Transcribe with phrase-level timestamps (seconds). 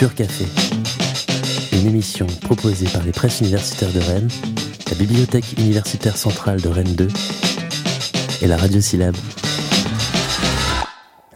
[0.00, 0.46] Pur Café,
[1.76, 4.30] une émission proposée par les presses universitaires de Rennes,
[4.88, 7.08] la Bibliothèque universitaire centrale de Rennes 2
[8.40, 9.16] et la Radio Syllabe.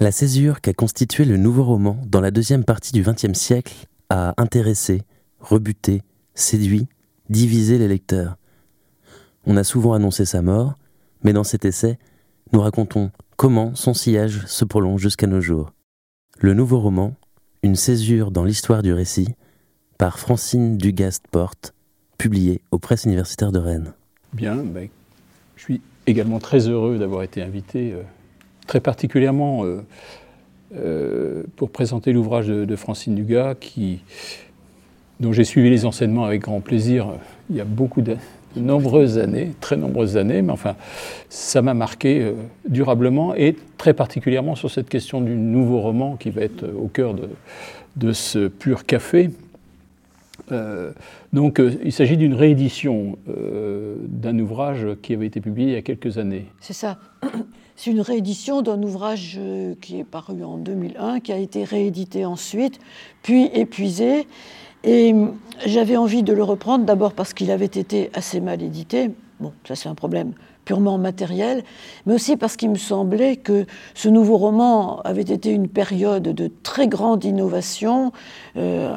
[0.01, 3.75] La césure qu'a constitué le nouveau roman dans la deuxième partie du XXe siècle
[4.09, 5.03] a intéressé,
[5.41, 6.01] rebuté,
[6.35, 6.89] séduit,
[7.29, 8.39] divisé les lecteurs.
[9.45, 10.79] On a souvent annoncé sa mort,
[11.23, 11.99] mais dans cet essai,
[12.55, 15.75] nous racontons comment son sillage se prolonge jusqu'à nos jours.
[16.39, 17.15] Le nouveau roman,
[17.65, 19.29] Une césure dans l'histoire du récit,
[19.97, 21.73] par Francine Dugast-Porte,
[22.19, 23.95] publié aux presses universitaires de Rennes.
[24.35, 24.91] Bien, ben,
[25.57, 28.03] je suis également très heureux d'avoir été invité, euh,
[28.67, 29.81] très particulièrement euh,
[30.77, 33.55] euh, pour présenter l'ouvrage de, Francine Dugas,
[35.21, 37.15] dont j'ai suivi les enseignements avec grand plaisir
[37.49, 38.03] il y a beaucoup
[38.55, 40.77] de, nombreuses années, très nombreuses années, mais enfin,
[41.29, 42.33] ça m'a marqué
[42.69, 47.15] durablement et très particulièrement sur cette question du nouveau roman qui va être au cœur
[47.15, 47.29] de,
[47.97, 49.31] de ce pur café.
[50.53, 50.93] Euh,
[51.33, 55.77] donc euh, il s'agit d'une réédition euh, d'un ouvrage qui avait été publié il y
[55.77, 56.47] a quelques années.
[56.61, 56.99] C'est ça.
[57.77, 59.41] C'est une réédition d'un ouvrage
[59.81, 62.79] qui est paru en 2001, qui a été réédité ensuite,
[63.23, 64.29] puis épuisé.
[64.85, 65.15] Et
[65.65, 69.11] j'avais envie de le reprendre d'abord parce qu'il avait été assez mal édité.
[69.41, 70.33] Bon, ça c'est un problème
[70.65, 71.63] purement matériel,
[72.07, 76.51] mais aussi parce qu'il me semblait que ce nouveau roman avait été une période de
[76.63, 78.13] très grande innovation,
[78.57, 78.95] euh,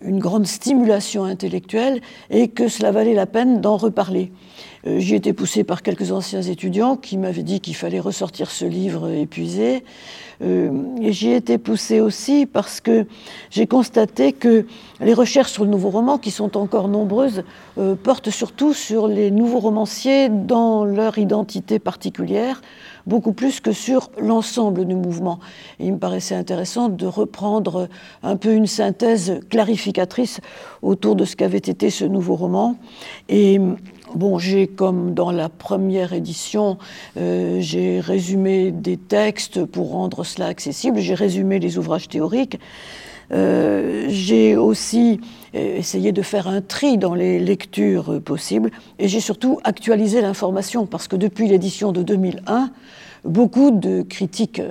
[0.00, 4.32] une grande stimulation intellectuelle, et que cela valait la peine d'en reparler.
[4.86, 8.64] Euh, j'y étais poussé par quelques anciens étudiants qui m'avaient dit qu'il fallait ressortir ce
[8.64, 9.82] livre épuisé.
[10.42, 13.06] Euh, j'y étais poussé aussi parce que
[13.50, 14.66] j'ai constaté que
[15.00, 17.44] les recherches sur le nouveau roman, qui sont encore nombreuses,
[17.78, 22.60] euh, portent surtout sur les nouveaux romanciers dans leur identité particulière,
[23.06, 25.38] beaucoup plus que sur l'ensemble du mouvement.
[25.78, 27.88] il me paraissait intéressant de reprendre
[28.22, 30.40] un peu une synthèse clarificatrice
[30.82, 32.76] autour de ce qu'avait été ce nouveau roman.
[33.28, 33.60] Et
[34.14, 36.78] Bon, j'ai, comme dans la première édition,
[37.16, 42.60] euh, j'ai résumé des textes pour rendre cela accessible, j'ai résumé les ouvrages théoriques.
[43.32, 45.20] Euh, j'ai aussi
[45.56, 48.70] euh, essayé de faire un tri dans les lectures possibles.
[49.00, 52.70] Et j'ai surtout actualisé l'information parce que depuis l'édition de 2001,
[53.24, 54.62] beaucoup de critiques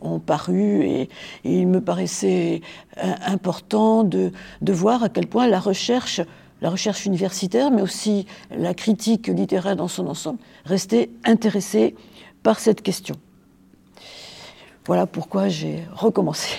[0.00, 0.84] ont, paru.
[0.84, 1.08] Et,
[1.44, 2.60] il me paraissait
[2.96, 6.22] important de, de voir à quel point la recherche
[6.60, 11.94] la recherche universitaire, mais aussi la critique littéraire dans son ensemble, restaient intéressés
[12.42, 13.16] par cette question.
[14.86, 16.56] Voilà pourquoi j'ai recommencé.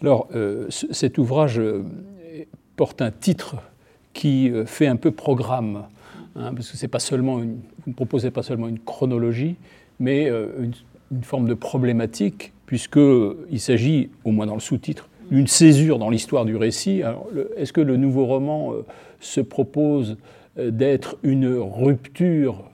[0.00, 1.84] Alors, euh, cet ouvrage euh,
[2.76, 3.56] porte un titre
[4.14, 5.84] qui euh, fait un peu programme,
[6.36, 9.56] hein, parce que c'est pas seulement vous ne proposez pas seulement une chronologie,
[9.98, 10.72] mais une,
[11.12, 16.46] une, forme de problématique, puisqu'il s'agit, au moins dans le sous-titre, d'une césure dans l'histoire
[16.46, 17.02] du récit.
[17.56, 18.72] Est-ce que le nouveau roman
[19.20, 20.16] se propose
[20.58, 22.64] euh, d'être une rupture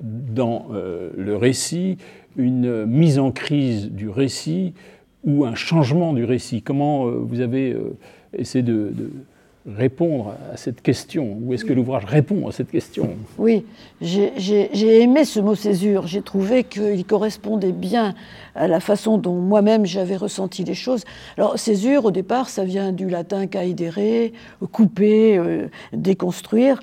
[0.00, 1.98] dans euh, le récit,
[2.36, 4.74] une mise en crise du récit
[5.24, 6.62] ou un changement du récit.
[6.62, 7.76] Comment euh, vous avez
[8.32, 8.92] essayé de,
[9.76, 13.64] répondre à cette question Ou est-ce que l'ouvrage répond à cette question Oui,
[14.00, 16.06] j'ai aimé ce mot césure.
[16.06, 18.14] J'ai trouvé qu'il correspondait bien
[18.54, 21.04] à la façon dont moi-même j'avais ressenti les choses.
[21.36, 24.30] Alors, césure, au départ, ça vient du latin caedere,
[24.72, 26.80] couper, euh, déconstruire.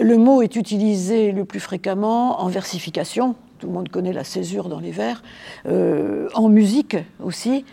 [0.00, 3.34] Le mot est utilisé le plus fréquemment en versification.
[3.58, 5.22] Tout le monde connaît la césure dans les vers.
[5.66, 7.64] Euh, en musique aussi.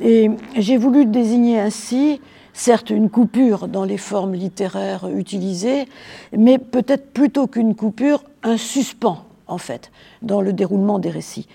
[0.00, 2.20] Et j'ai voulu désigner ainsi
[2.56, 5.86] certes une coupure dans les formes littéraires utilisées,
[6.36, 11.46] mais peut-être plutôt qu'une coupure, un suspens, en fait, dans le déroulement des récits.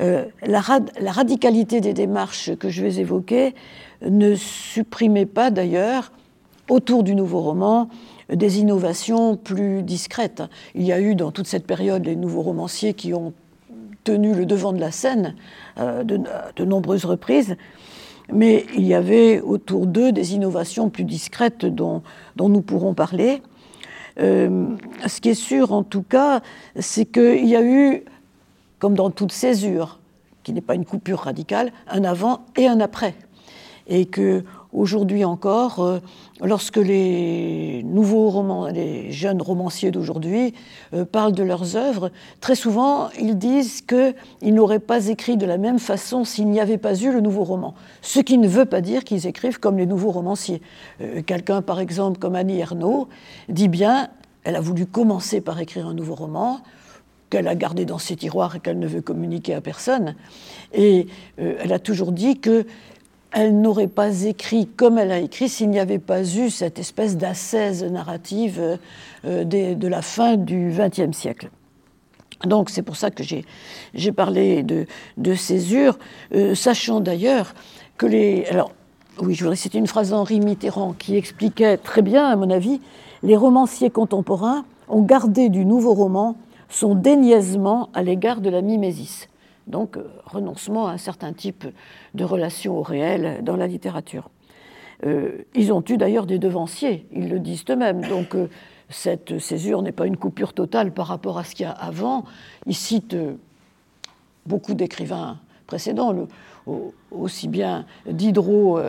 [0.00, 3.54] Euh, la, radicalité des démarches que je vais évoquer
[4.02, 6.12] ne supprimait pas d'ailleurs,
[6.68, 7.88] autour du nouveau roman,
[8.28, 10.42] des innovations plus discrètes.
[10.74, 13.32] Il y a eu dans toute cette période les nouveaux romanciers qui ont
[14.02, 15.34] tenu le devant de la scène
[15.78, 17.56] euh, de nombreuses reprises
[18.32, 22.02] mais il y avait autour d'eux des innovations plus discrètes dont,
[22.36, 23.42] nous pourrons parler.
[24.20, 24.66] Euh,
[25.06, 26.40] ce qui est sûr en tout cas,
[26.78, 28.04] c'est qu'il y a eu,
[28.78, 29.98] comme dans toute césure,
[30.42, 33.14] qui n'est pas une coupure radicale, un avant et un après.
[33.86, 35.98] Et que aujourd'hui encore, euh,
[36.42, 40.54] lorsque les nouveaux romans, les jeunes romanciers d'aujourd'hui
[40.94, 42.10] euh, parlent de leurs œuvres,
[42.40, 46.78] très souvent ils disent qu'ils n'auraient pas écrit de la même façon s'il n'y avait
[46.78, 47.74] pas eu le nouveau roman.
[48.02, 50.62] Ce qui ne veut pas dire qu'ils écrivent comme les nouveaux romanciers.
[51.00, 53.08] Euh, quelqu'un, par exemple, comme Annie Ernaux,
[53.48, 54.08] dit bien,
[54.44, 56.60] elle a voulu commencer par écrire un nouveau roman,
[57.30, 60.14] qu'elle a gardé dans ses tiroirs et qu'elle ne veut communiquer à personne.
[60.72, 62.64] Et elle a toujours dit que
[63.32, 67.16] elle n'aurait pas écrit comme elle a écrit s'il n'y avait pas eu cette espèce
[67.16, 68.78] d'ascèse narrative
[69.24, 71.50] euh, de, la fin du XXe siècle.
[72.44, 74.86] Donc c'est pour ça que j'ai parlé de,
[75.16, 75.98] de césure,
[76.34, 77.54] euh, sachant d'ailleurs
[77.96, 78.46] que les...
[78.46, 78.72] Alors
[79.20, 82.80] oui, je voudrais citer une phrase d'Henri Mitterrand qui expliquait très bien, à mon avis,
[83.24, 86.36] les romanciers contemporains ont gardé du nouveau roman
[86.68, 89.28] son déniaisement à l'égard de la mimésis.
[89.68, 91.64] Donc, euh, renoncement à un certain type
[92.14, 94.30] de relation au réel dans la littérature.
[95.06, 98.04] Euh, ils ont eu d'ailleurs des devanciers, ils le disent eux-mêmes.
[98.06, 98.48] Donc, euh,
[98.88, 102.24] cette césure n'est pas une coupure totale par rapport à ce qu'il y a avant.
[102.66, 103.16] Ils citent
[104.46, 106.14] beaucoup d'écrivains précédents,
[107.10, 108.80] aussi bien Diderot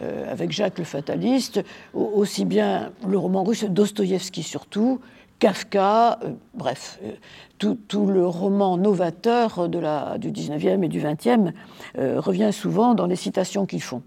[0.00, 1.62] avec Jacques le Fataliste,
[1.92, 4.98] aussi bien le roman russe, Dostoïevski surtout,
[5.38, 11.52] Kafka, euh, bref, euh, tout, le roman novateur de la, du 19e et du 20e
[11.98, 14.02] euh, revient souvent dans les citations qu'ils font.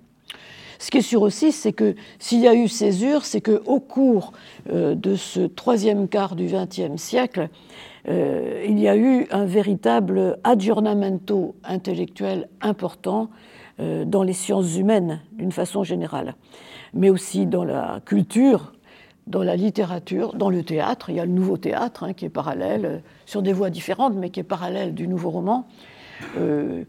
[0.80, 4.32] Ce qui est sûr aussi, c'est que s'il y a eu césure, c'est qu'au cours
[4.72, 7.50] de ce troisième quart du XXe siècle,
[8.08, 13.32] il y a eu un véritable aggiornamento intellectuel important
[13.80, 16.36] dans les sciences humaines d'une façon générale,
[16.94, 18.72] mais aussi dans la culture,
[19.28, 21.10] dans la littérature, dans le théâtre.
[21.10, 24.16] Il y a le nouveau théâtre hein, qui est parallèle, euh, sur des voies différentes,
[24.16, 25.68] mais qui est parallèle du nouveau roman.
[26.38, 26.84] Euh,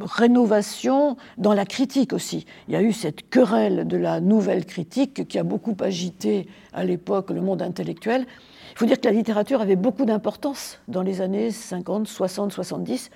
[0.00, 2.46] rénovation dans la critique aussi.
[2.68, 6.84] Il y a eu cette querelle de la nouvelle critique qui a beaucoup agité à
[6.84, 8.26] l'époque le monde intellectuel.
[8.72, 13.10] Il faut dire que la littérature avait beaucoup d'importance dans les années 50, 60, 70.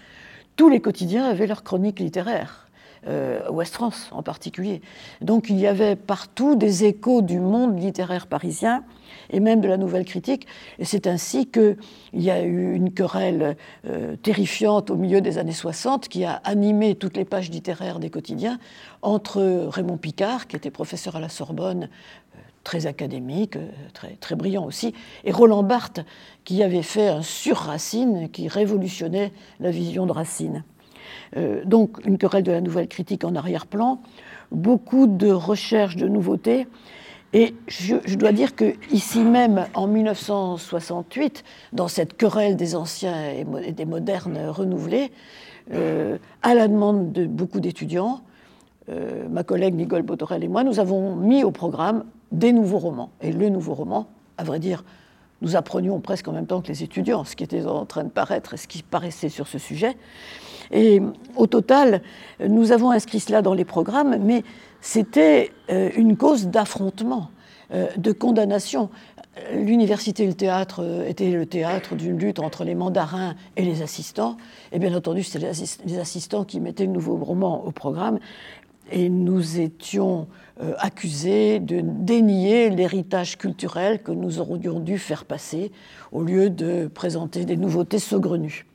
[0.57, 2.70] Tous les quotidiens avaient leur chronique littéraire.
[3.07, 4.83] Euh, Ouest France en particulier.
[5.23, 8.85] Donc il y avait partout des échos du monde littéraire parisien
[9.31, 10.47] et même de la nouvelle critique.
[10.79, 11.79] Et c'est ainsi qu'il
[12.13, 13.57] y a eu une querelle
[13.87, 18.11] euh, terrifiante au milieu des années 60 qui a animé toutes les pages littéraires des
[18.11, 18.59] quotidiens
[19.01, 21.85] entre Raymond Picard, qui était professeur à la Sorbonne,
[22.35, 23.57] euh, très académique,
[23.95, 24.93] très, très brillant aussi,
[25.25, 26.05] et Roland Barthes,
[26.45, 30.65] qui avait fait un sur-Racine qui révolutionnait la vision de Racine.
[31.37, 34.01] Euh, donc une querelle de la nouvelle critique en arrière-plan,
[34.51, 36.67] beaucoup de recherches de nouveautés.
[37.33, 43.73] Et je, dois dire que ici même, en 1968, dans cette querelle des anciens et
[43.73, 45.13] des modernes renouvelés,
[45.73, 48.23] euh, à la demande de beaucoup d'étudiants,
[48.89, 53.11] euh, ma collègue Nicole Botorel et moi, nous avons mis au programme des nouveaux romans.
[53.21, 54.83] Et le nouveau roman, à vrai dire,
[55.43, 58.11] nous apprenions presque en même temps que les étudiants ce qui était en train de
[58.11, 59.97] paraître et ce qui paraissait sur ce sujet.
[60.71, 61.01] Et
[61.37, 62.03] au total,
[62.47, 64.45] nous avons inscrit cela dans les programmes, mais
[64.81, 67.31] c'était euh, une cause d'affrontement,
[67.73, 68.89] euh, de condamnation.
[69.55, 73.83] L'université et le théâtre euh, étaient le théâtre d'une lutte entre les mandarins et les
[73.83, 74.37] assistants.
[74.73, 75.51] Et bien entendu, c'était
[75.85, 78.19] les assistants qui mettaient le nouveau roman au programme.
[78.93, 80.27] Et nous étions
[80.79, 85.71] accusés de dénier l'héritage culturel que nous aurions dû faire passer
[86.11, 88.67] au lieu de présenter des nouveautés saugrenues.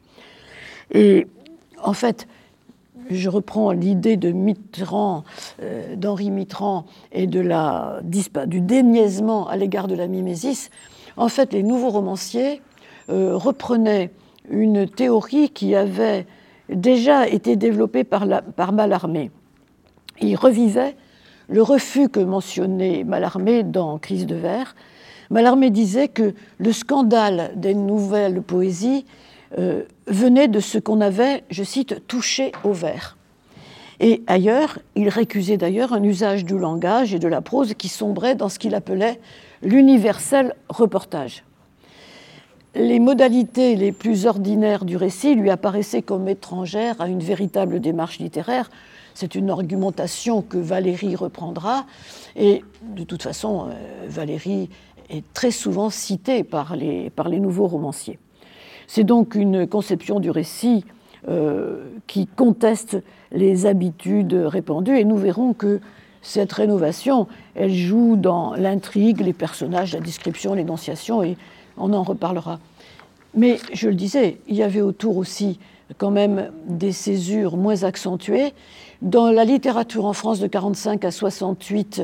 [0.94, 1.28] Et
[1.86, 2.28] en fait,
[3.10, 5.24] je reprends l'idée de Mitterrand,
[5.62, 10.72] euh, d'Henri Mitterrand et de la, du déniaisement à l'égard de la mimésis.
[11.16, 12.62] En fait, les nouveaux romanciers
[13.10, 14.12] euh, reprenaient
[14.50, 16.26] une théorie qui avait
[16.70, 19.30] déjà été développée par, par Mallarmé.
[20.22, 20.96] Ils revivaient
[21.48, 24.76] le refus que mentionnait Mallarmé dans Crise de verre.
[25.30, 29.06] Mallarmé disait que le scandale des nouvelles poésies
[29.58, 33.18] euh, venait de ce qu'on avait, je cite, touché au vers.
[34.00, 38.36] Et ailleurs, il récusait d'ailleurs un usage du langage et de la prose qui sombrait
[38.36, 39.20] dans ce qu'il appelait
[39.62, 41.44] l'universel reportage.
[42.76, 48.20] Les modalités les plus ordinaires du récit lui apparaissaient comme étrangères à une véritable démarche
[48.20, 48.70] littéraire.
[49.14, 51.86] C'est une argumentation que Valérie reprendra,
[52.36, 54.70] et de toute façon, euh, Valérie
[55.10, 58.20] est très souvent citée par les nouveaux romanciers.
[58.88, 60.86] C'est donc une conception du récit
[61.28, 62.98] euh, qui conteste
[63.32, 65.80] les habitudes répandues et nous verrons que
[66.22, 71.38] cette rénovation, elle joue dans l'intrigue, les personnages, la description, l'énonciation et
[71.78, 72.60] on en reparlera.
[73.36, 75.60] Mais je le disais, il y avait autour aussi
[75.98, 78.54] quand même des césures moins accentuées.
[79.02, 82.04] Dans la littérature en France de 45 à 68,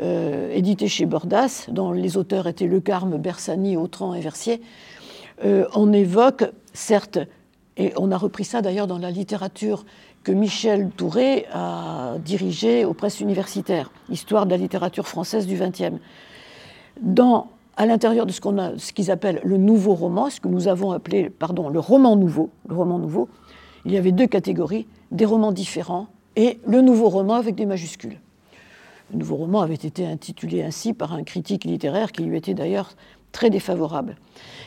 [0.00, 4.60] euh, éditée chez Bordas, dont les auteurs étaient Le Carme, Bersani, Autran et Versier,
[5.44, 7.18] euh, on évoque, certes,
[7.76, 9.84] et on a repris ça d'ailleurs dans la littérature
[10.22, 15.96] que Michel Touré a dirigée aux presses universitaires, Histoire de la littérature française du XXe.
[17.00, 21.30] Dans, à l'intérieur de ce qu'ils appellent le nouveau roman, ce que nous avons appelé,
[21.30, 23.28] pardon, le roman nouveau, le roman nouveau,
[23.86, 28.20] il y avait deux catégories, des romans différents et le nouveau roman avec des majuscules.
[29.12, 32.90] Le nouveau roman avait été intitulé ainsi par un critique littéraire qui lui était d'ailleurs
[33.32, 34.16] très défavorable.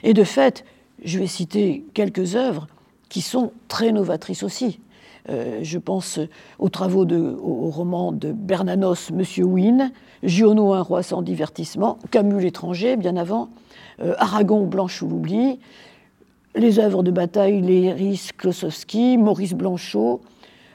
[0.04, 0.66] Et de fait,
[1.04, 2.68] je vais citer quelques œuvres
[3.10, 4.80] qui sont très novatrices aussi.
[5.30, 6.20] Euh, je pense
[6.60, 9.92] aux travaux de, au, roman de Bernanos, Monsieur Wynne,
[10.24, 13.50] Giono, un roi sans divertissement, Camus l'étranger, bien avant,
[14.02, 15.60] euh, Aragon, Blanche ou l'oubli,
[16.56, 20.22] les œuvres de bataille, Léris, Klosowski, Maurice Blanchot,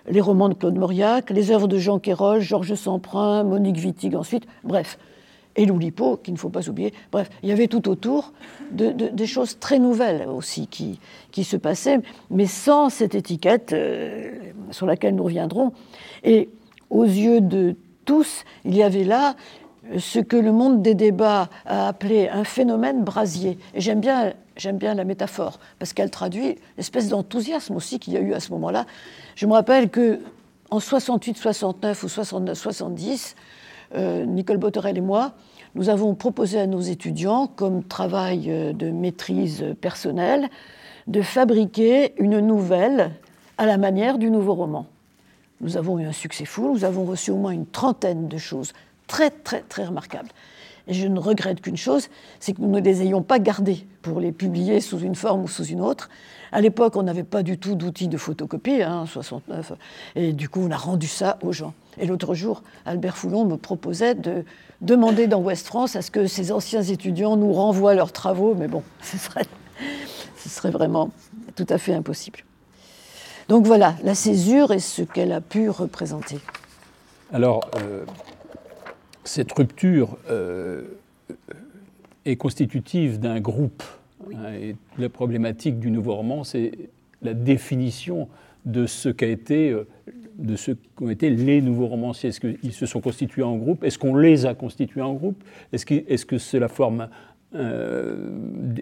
[0.09, 4.47] les romans de Claude Mauriac, les œuvres de Jean Quérol, Georges Semprin, Monique Wittig ensuite,
[4.65, 4.99] bref,
[5.59, 6.95] et Loulipo, qu'il ne faut pas oublier.
[7.11, 8.33] Bref, il y avait tout autour
[8.71, 11.01] des choses très nouvelles aussi qui,
[11.33, 12.01] qui, se passaient,
[12.31, 14.31] mais sans cette étiquette euh,
[14.71, 15.73] sur laquelle nous reviendrons.
[16.23, 16.49] Et
[16.91, 17.75] aux yeux de
[18.05, 19.35] tous, il y avait là
[19.99, 23.59] ce que le monde des débats a appelé un phénomène brasier.
[23.75, 28.17] Et j'aime bien, j'aime bien la métaphore, parce qu'elle traduit l'espèce d'enthousiasme aussi qu'il y
[28.17, 28.87] a eu à ce moment-là.
[29.35, 30.21] Je me rappelle que
[30.71, 35.33] en 68, 69 ou 69, 70, euh, Nicole Botterel et moi,
[35.75, 40.49] nous avons proposé à nos étudiants, comme travail euh, de maîtrise personnelle,
[41.07, 43.13] de fabriquer une nouvelle
[43.59, 44.87] à la manière du nouveau roman.
[45.61, 48.73] Nous avons eu un succès fou, nous avons reçu au moins une trentaine de choses
[49.07, 50.29] très très très remarquables.
[50.87, 52.09] Et je ne regrette qu'une chose,
[52.41, 55.49] c'est que nous ne les ayons pas gardées pour les publier sous une forme ou
[55.49, 56.09] sous une autre.
[56.51, 59.73] À l'époque, on n'avait pas du tout d'outils de photocopie, hein, 69,
[60.17, 61.75] et du coup, on a rendu ça aux gens.
[62.01, 64.45] Et l'autre jour, Albert Foulon me proposait de
[64.81, 68.69] demander dans West France à ce que ces anciens étudiants nous renvoient leurs travaux, mais
[68.69, 69.47] bon, ce serait,
[70.37, 71.11] ce serait vraiment
[71.57, 72.41] tout à fait impossible.
[73.49, 76.39] Donc voilà, la césure et ce qu'elle a pu représenter.
[77.33, 78.05] Alors, euh,
[79.25, 80.83] cette rupture euh,
[82.25, 83.83] est constitutive d'un groupe.
[84.35, 86.73] Hein, et la problématique du nouveau roman, c'est
[87.23, 88.29] la définition
[88.67, 89.87] de ce qu'a été, euh,
[90.39, 92.31] de ce qu'ont été les nouveaux romanciers.
[92.31, 93.85] Est-ce qu'ils se sont constitués en groupe?
[93.85, 95.43] Est-ce qu'on les a constitués en groupe?
[95.73, 97.09] Est-ce que, est -ce que c'est la forme
[97.55, 98.31] euh,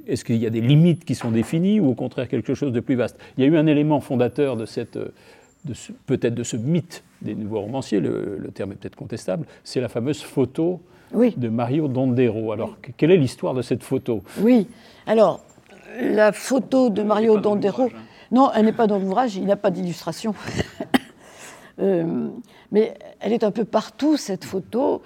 [0.06, 2.80] Est-ce qu'il y a des limites qui sont définies ou au contraire quelque chose de
[2.80, 3.18] plus vaste?
[3.36, 4.98] Il y a eu un élément fondateur de cette,
[6.06, 10.22] peut-être de ce mythe des nouveaux romanciers, le, terme est peut-être contestable, c'est la fameuse
[10.22, 10.80] photo
[11.14, 12.52] de Mario Dondero.
[12.52, 14.22] Alors, quelle est l'histoire de cette photo?
[14.40, 14.68] Oui,
[15.06, 15.40] alors,
[16.00, 18.00] la photo de Mario Dondero, hein.
[18.30, 20.34] non, elle n'est pas dans l'ouvrage, il n'a pas d'illustration.
[21.80, 22.28] Euh,
[22.72, 25.02] mais elle est un peu partout, cette photo.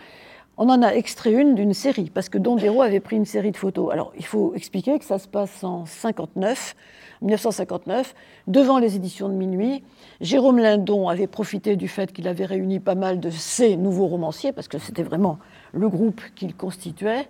[0.56, 3.56] On en a extrait une d'une série, parce que Dondero avait pris une série de
[3.56, 3.92] photos.
[3.92, 6.76] Alors, il faut expliquer que ça se passe en 59,
[7.22, 8.14] 1959,
[8.46, 9.82] devant les éditions de minuit.
[10.20, 14.52] Jérôme Lindon avait profité du fait qu'il avait réuni pas mal de ses nouveaux romanciers,
[14.52, 15.38] parce que c'était vraiment
[15.72, 17.26] le groupe qu'il constituait.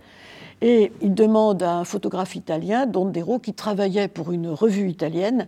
[0.60, 5.46] Et il demande à un photographe italien, Dondero, qui travaillait pour une revue italienne,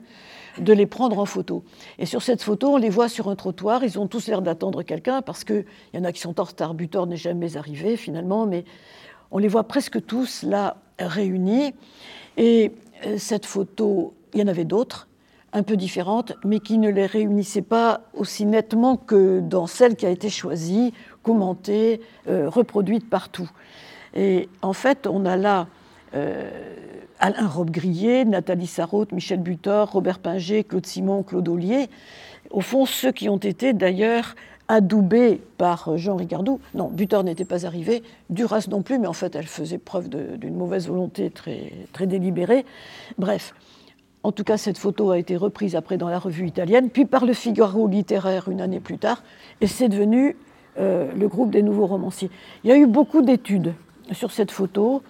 [0.58, 1.64] de les prendre en photo.
[1.98, 4.82] Et sur cette photo, on les voit sur un trottoir, ils ont tous l'air d'attendre
[4.82, 8.64] quelqu'un, parce qu'il y en a qui sont en retard, n'est jamais arrivé finalement, mais
[9.30, 11.74] on les voit presque tous là réunis.
[12.36, 12.72] Et
[13.06, 15.08] euh, cette photo, il y en avait d'autres,
[15.52, 20.06] un peu différentes, mais qui ne les réunissaient pas aussi nettement que dans celle qui
[20.06, 23.50] a été choisie, commentée, euh, reproduite partout.
[24.14, 25.66] Et en fait, on a là
[26.12, 31.88] Alain Robbe-Grillet, Nathalie Sarraute, Michel Butor, Robert Pinger, Claude Simon, Claude Ollier.
[32.50, 34.34] Au fond, ceux qui ont été d'ailleurs
[34.68, 36.60] adoubés par Jean Ricardou.
[36.74, 40.56] Non, Butor n'était pas arrivé, Duras non plus, mais en fait, elle faisait preuve d'une
[40.56, 42.64] mauvaise volonté très, très délibérée.
[43.18, 43.54] Bref,
[44.22, 47.26] en tout cas, cette photo a été reprise après dans la revue italienne, puis par
[47.26, 49.22] le Figaro littéraire une année plus tard,
[49.60, 50.36] et c'est devenu
[50.78, 52.30] euh, le groupe des nouveaux romanciers.
[52.64, 53.74] Il y a eu beaucoup d'études
[54.12, 55.02] sur cette photo.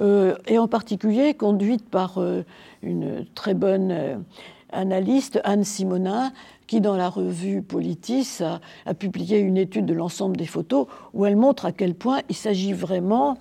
[0.00, 2.44] Euh, et en particulier conduite par euh,
[2.82, 4.16] une très bonne euh,
[4.70, 6.32] analyste, Anne Simonin,
[6.66, 11.36] qui dans la revue Politis a, publié une étude de l'ensemble des photos où elle
[11.36, 13.38] montre à quel point il s'agit vraiment,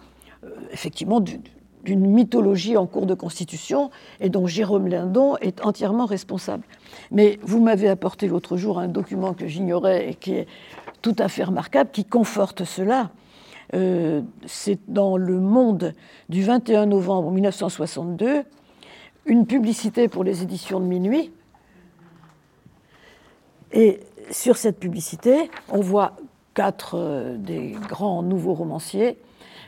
[0.72, 6.64] effectivement, d'une mythologie en cours de constitution et dont Jérôme Lindon est entièrement responsable.
[7.12, 10.48] Mais vous m'avez apporté l'autre jour un document que j'ignorais et qui est
[11.02, 13.12] tout à fait remarquable, qui conforte cela.
[13.74, 15.94] Euh, c'est dans Le Monde
[16.30, 18.44] du 21 novembre 1962,
[19.26, 21.32] une publicité pour les éditions de minuit.
[23.74, 24.00] Et
[24.32, 26.16] sur cette publicité, on voit
[26.54, 29.18] quatre euh, des grands nouveaux romanciers,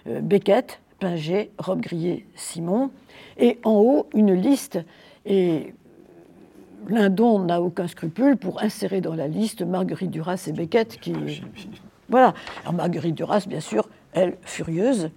[0.08, 2.92] euh, Beckett, Pinger, Rob Grillet, Simon,
[3.38, 4.80] et en haut, une liste.
[5.26, 5.74] Et
[6.88, 11.14] Lindon n'a aucun scrupule pour insérer dans la liste Marguerite Duras et Beckett, qui
[12.10, 12.34] voilà.
[12.62, 15.10] Alors Marguerite Duras, bien sûr, elle, furieuse.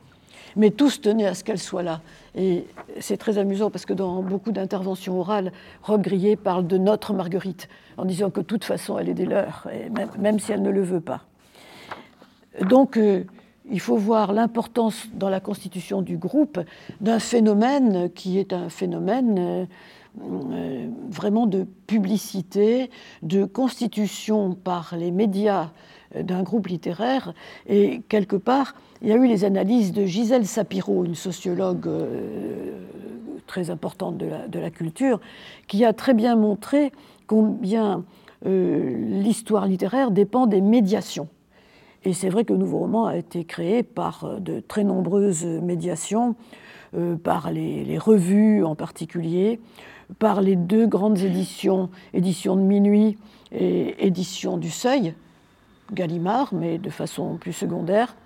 [0.55, 2.03] Mais tous tenaient à ce qu'elle soit là.
[2.35, 2.67] Et
[3.01, 7.69] c'est très amusant parce que dans beaucoup d'interventions orales, Rob Grillet parle de notre Marguerite,
[7.97, 9.67] en disant que de toute façon elle est des leurs,
[10.19, 11.23] même, si elle ne le veut pas.
[12.69, 13.25] Donc euh,
[13.71, 16.61] il faut voir l'importance dans la constitution du groupe
[17.01, 19.65] d'un phénomène qui est un phénomène euh,
[20.21, 22.91] euh, vraiment de publicité,
[23.23, 25.71] de constitution par les médias
[26.14, 27.35] d'un groupe littéraire.
[27.66, 32.78] Et quelque part, il y a eu les analyses de Gisèle Sapiro, une sociologue euh,
[33.49, 35.21] très importante de la, culture,
[35.66, 36.92] qui a très bien montré
[37.26, 38.04] combien
[38.47, 41.28] euh, l'histoire littéraire dépend des médiations.
[42.04, 45.45] Et c'est vrai que le Nouveau Roman a été créé par euh, de très nombreuses
[45.45, 46.37] médiations,
[47.25, 49.61] par les, les, revues en particulier,
[50.19, 53.16] par les deux grandes éditions, édition de minuit
[53.50, 55.14] et édition du Seuil,
[55.93, 58.17] Gallimard, mais de façon plus secondaire.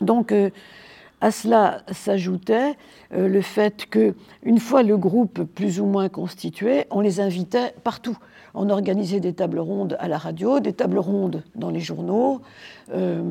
[0.00, 0.50] Donc, euh,
[1.20, 2.76] à cela s'ajoutait
[3.14, 7.74] euh, le fait que, une fois le groupe plus ou moins constitué, on les invitait
[7.84, 8.18] partout.
[8.54, 12.42] On organisait des tables rondes à la radio, des tables rondes dans les journaux,
[12.92, 13.22] euh,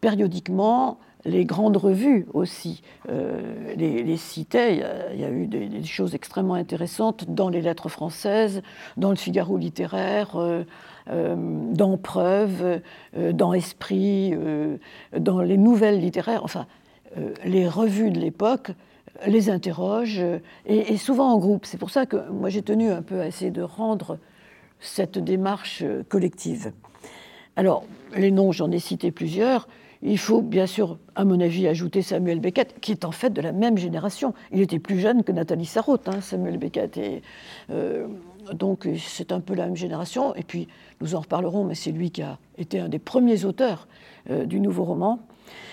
[0.00, 4.82] périodiquement, les grandes revues aussi les, les, citaient.
[5.12, 8.62] Il y, a, eu des, choses extrêmement intéressantes dans les lettres françaises,
[8.96, 10.36] dans le Figaro littéraire,
[11.10, 11.34] euh,
[11.72, 12.80] dans Preuve,
[13.16, 14.76] euh, dans Esprit, euh,
[15.18, 16.66] dans les nouvelles littéraires, enfin,
[17.44, 18.70] les revues de l'époque
[19.26, 20.24] les interrogent,
[20.64, 21.66] et, souvent en groupe.
[21.66, 24.18] C'est pour ça que moi j'ai tenu un peu à essayer de rendre
[24.80, 26.72] cette démarche collective.
[27.56, 27.84] Alors,
[28.16, 29.68] les noms, j'en ai cité plusieurs.
[30.02, 33.40] Il faut bien sûr, à mon avis, ajouter Samuel Beckett, qui est en fait de
[33.40, 34.34] la même génération.
[34.50, 36.96] Il était plus jeune que Nathalie Sarraute, hein, Samuel Beckett.
[36.96, 37.22] Et,
[38.52, 40.34] donc c'est un peu la même génération.
[40.34, 40.68] Et puis
[41.00, 43.86] nous en reparlerons, mais c'est lui qui a été un des premiers auteurs
[44.30, 45.20] euh, du nouveau roman.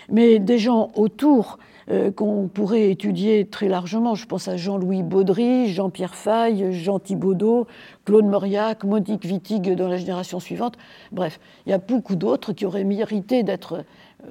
[0.09, 1.59] Mais des gens autour
[1.91, 4.13] euh, qu'on pourrait étudier très largement.
[4.13, 7.67] Je pense à Jean-Louis Baudry, Jean-Pierre Faye, Jean Thibaudot,
[8.05, 10.77] Claude Mauriac, Monique Wittig dans la génération suivante.
[11.11, 13.83] Bref, il y a beaucoup d'autres qui auraient mérité d'être euh,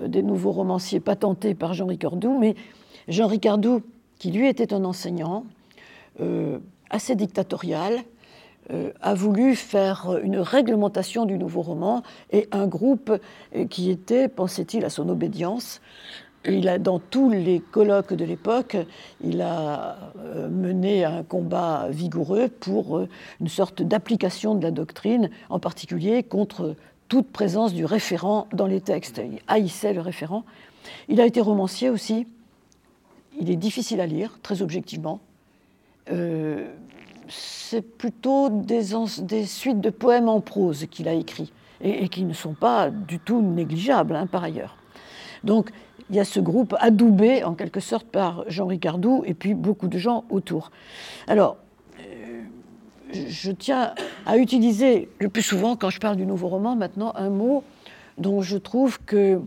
[0.07, 2.39] des nouveaux romanciers patentés par Jean Ricardou.
[2.39, 2.55] Mais
[3.09, 3.83] Jean Ricardou,
[4.19, 5.45] qui lui était un enseignant,
[6.91, 8.05] assez dictatorial,
[8.71, 13.11] euh, a voulu faire une réglementation du nouveau roman et un groupe
[13.57, 15.81] euh, qui était, pensait-il, à son obédience.
[16.45, 18.77] Il a, dans tous les colloques de l'époque,
[19.25, 23.07] il a euh, mené un combat vigoureux pour
[23.41, 26.77] une sorte d'application de la doctrine, en particulier contre
[27.09, 29.21] toute présence du référent dans les textes.
[29.25, 30.45] Il haïssait le référent.
[31.09, 32.27] Il a été romancier aussi.
[33.41, 35.21] Il est difficile à lire, très objectivement
[37.29, 38.83] c'est plutôt des,
[39.47, 43.43] suites de poèmes en prose qu'il a écrits, et, qui ne sont pas du tout
[43.43, 44.77] négligeables hein, par ailleurs.
[45.45, 45.71] Donc
[46.11, 49.89] il y a ce groupe adoubé en quelque sorte par Jean Ricardou et puis beaucoup
[49.89, 50.71] de gens autour.
[51.27, 51.59] Alors,
[52.01, 52.43] euh,
[53.15, 53.95] je tiens
[54.29, 57.65] à utiliser le plus souvent, quand je parle du nouveau roman, maintenant un mot
[58.19, 59.41] dont je trouve que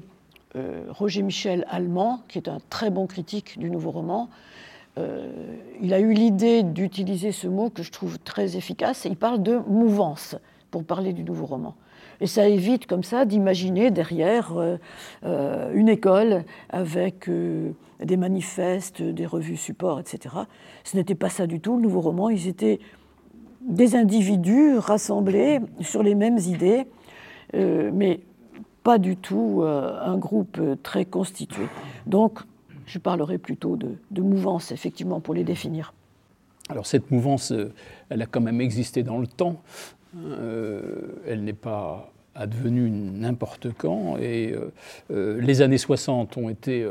[0.55, 4.27] euh, Roger Michel Allemand, qui est un très bon critique du nouveau roman,
[4.97, 5.31] euh,
[5.81, 9.59] il a eu l'idée d'utiliser ce mot que je trouve très efficace, il parle de
[9.67, 10.35] mouvance
[10.71, 11.75] pour parler du nouveau roman.
[12.19, 14.53] Et ça évite comme ça d'imaginer derrière
[15.23, 20.35] euh, une école avec des manifestes, des revues supports, etc.
[20.83, 22.29] Ce n'était pas ça du tout, le nouveau roman.
[22.29, 22.79] Ils étaient
[23.67, 26.87] des individus rassemblés sur les mêmes idées,
[27.53, 28.19] mais
[28.83, 31.67] pas du tout un groupe très constitué.
[32.05, 32.41] Donc
[32.91, 35.93] je parlerai plutôt de, mouvance, effectivement, pour les définir.
[36.69, 37.71] Alors cette mouvance, euh,
[38.09, 39.61] elle a quand même existé dans le temps.
[40.17, 40.91] Euh,
[41.25, 44.17] elle n'est pas advenue n'importe quand.
[44.17, 44.53] Et
[45.09, 46.85] euh, les années 60 ont été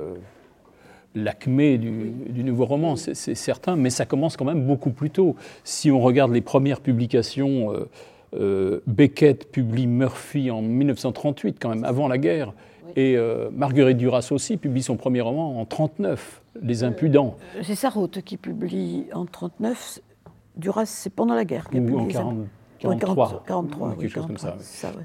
[1.15, 5.35] l'acmé du, du, nouveau roman, c'est certain, mais ça commence quand même beaucoup plus tôt.
[5.65, 7.75] Si on regarde les premières publications,
[8.87, 12.53] Beckett publie Murphy en 1938, quand même, avant la guerre.
[12.97, 17.37] Et euh, Marguerite Duras aussi publie son premier roman en 1939, Les Impudents.
[17.57, 20.01] Euh, c'est Sarraute qui publie en 1939.
[20.57, 21.69] Duras, c'est pendant la guerre.
[21.73, 23.45] Ou en 1943.
[23.47, 24.57] 43, quelque chose comme ça.
[24.97, 25.05] oui,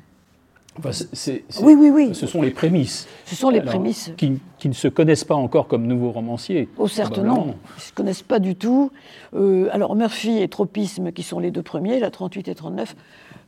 [1.61, 2.09] oui, oui.
[2.13, 3.07] Ce sont les prémices.
[3.25, 4.11] Ce sont les prémices.
[4.17, 6.69] Qui, ne se connaissent pas encore comme nouveaux romanciers.
[6.77, 7.45] Oh, certes non.
[7.45, 8.91] Ils ne se connaissent pas du tout.
[9.35, 12.95] Euh, alors, Murphy et Tropisme, qui sont les deux premiers, la 38 et 39,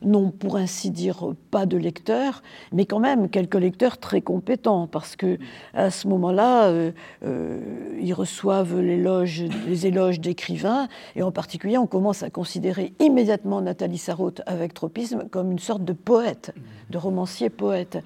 [0.02, 5.16] n'ont pour ainsi dire pas de lecteurs, mais quand même quelques lecteurs très compétents, parce
[5.16, 5.38] que
[5.74, 6.92] à ce moment-là, euh,
[7.24, 7.60] euh,
[8.00, 14.42] ils reçoivent les éloges d'écrivains, et en particulier, on commence à considérer immédiatement Nathalie Sarraute
[14.46, 16.54] avec Tropisme comme une sorte de poète,
[16.90, 17.98] de romancier poète.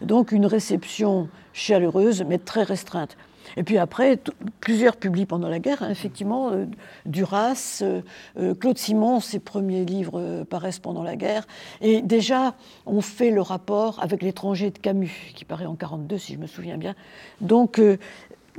[0.00, 3.16] Donc une réception chaleureuse, mais très restreinte.
[3.56, 4.18] Et puis après,
[4.60, 6.66] plusieurs publient pendant la guerre, hein, effectivement, euh,
[7.06, 8.00] Duras, euh,
[8.38, 11.46] euh, Claude Simon, ses premiers livres paraissent pendant la guerre.
[11.80, 12.54] Et déjà,
[12.86, 16.46] on fait le rapport avec l'étranger de Camus, qui paraît en 42, si je me
[16.46, 16.94] souviens bien.
[17.40, 17.80] Donc,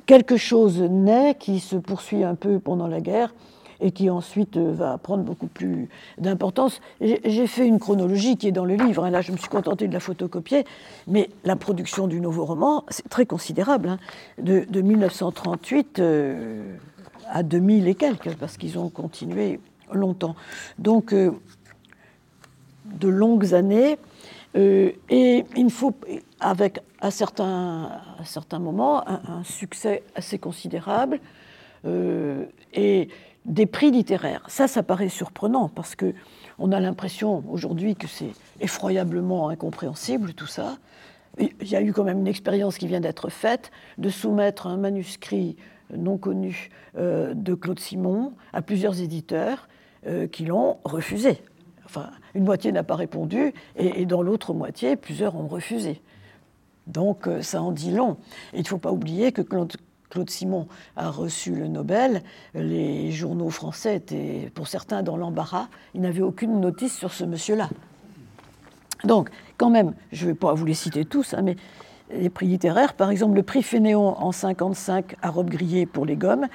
[0.05, 3.33] quelque chose naît qui se poursuit un peu pendant la guerre
[3.79, 6.81] et qui ensuite euh, va prendre beaucoup plus d'importance.
[7.01, 9.09] J'ai fait une chronologie qui est dans le livre, hein.
[9.09, 10.65] là je me suis contentée de la photocopier,
[11.07, 13.99] mais la production du nouveau roman, c'est très considérable, hein.
[14.41, 16.75] de, 1938 euh,
[17.29, 19.59] à 2000 et quelques, parce qu'ils ont continué
[19.91, 20.35] longtemps.
[20.79, 21.31] Donc, euh,
[22.85, 23.97] de longues années,
[24.55, 25.95] et il faut,
[26.39, 31.19] avec à certains, à certains moments, un, un succès assez considérable,
[31.85, 33.09] et
[33.45, 34.43] des prix littéraires.
[34.47, 36.13] Ça, ça paraît surprenant parce que
[36.59, 40.77] on a l'impression aujourd'hui que c'est effroyablement incompréhensible tout ça.
[41.39, 44.77] Il y a eu quand même une expérience qui vient d'être faite de soumettre un
[44.77, 45.57] manuscrit
[45.95, 49.67] non connu euh, de Claude Simon à plusieurs éditeurs
[50.05, 51.41] euh, qui l'ont refusé.
[51.85, 56.01] Enfin, une moitié n'a pas répondu et, dans l'autre moitié, plusieurs ont refusé.
[56.87, 58.17] Donc euh, ça en dit long.
[58.53, 59.73] il ne faut pas oublier que Claude,
[60.13, 62.21] Claude Simon a reçu le Nobel,
[62.53, 65.69] les journaux français étaient pour certains dans l'embarras.
[65.95, 67.67] Ils n'avaient aucune notice sur ce monsieur-là.
[69.05, 71.55] Donc, quand même, je ne vais pas vous les citer tous, hein, mais
[72.11, 76.15] les prix littéraires, par exemple, le prix Fénéon en 55 à Robe Grillé pour les
[76.15, 76.45] gommes,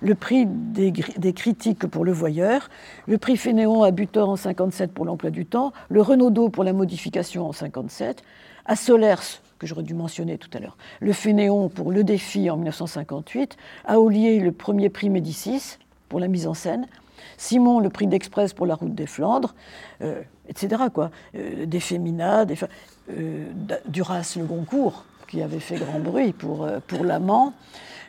[0.00, 0.92] le prix des,
[1.32, 2.68] critiques pour le voyeur,
[3.06, 6.72] le prix Fénéon à Butor en 57 pour l'emploi du temps, le Renaudot pour la
[6.72, 8.22] modification en 57,
[8.66, 12.56] à Solers que j'aurais dû mentionner tout à l'heure, le Fénéon pour Le Défi en
[12.56, 13.56] 1958,
[13.86, 16.86] Aolier le premier prix Médicis pour la mise en scène,
[17.36, 19.54] Simon le prix d'Express pour la route des Flandres,
[20.02, 20.84] euh, etc.
[20.92, 21.10] Quoi.
[21.34, 22.56] Euh, des Féminas, des,
[23.10, 23.46] euh,
[23.86, 26.66] Duras le Goncourt, qui avait fait grand bruit pour
[27.02, 27.52] l'amant,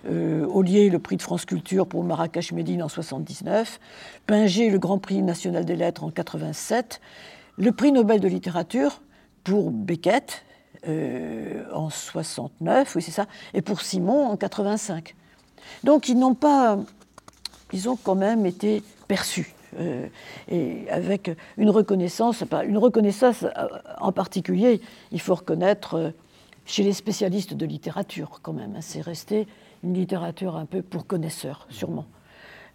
[0.08, 3.80] Ollier le prix de France Culture pour Marrakech Médine en 79,
[4.28, 7.02] Pinger le Grand Prix national des lettres en 87,
[7.58, 9.02] le prix Nobel de littérature
[9.44, 10.46] pour Beckett,
[10.88, 15.14] euh, en 69, oui c'est ça, et pour Simon en 85.
[15.84, 16.80] Donc ils n'ont pas,
[17.74, 19.54] ils ont quand même été perçus.
[19.78, 20.08] Euh,
[20.48, 23.68] et avec une reconnaissance, une reconnaissance euh,
[24.00, 24.82] en particulier,
[25.12, 26.14] il faut reconnaître
[26.66, 28.76] chez les spécialistes de littérature quand même.
[28.78, 29.48] Hein, c'est resté
[29.84, 32.06] une littérature un peu pour connaisseurs, sûrement.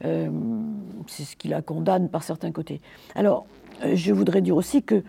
[0.01, 2.81] c'est ce qui la condamne par certains côtés.
[3.15, 3.47] Alors,
[3.83, 5.03] je voudrais dire aussi que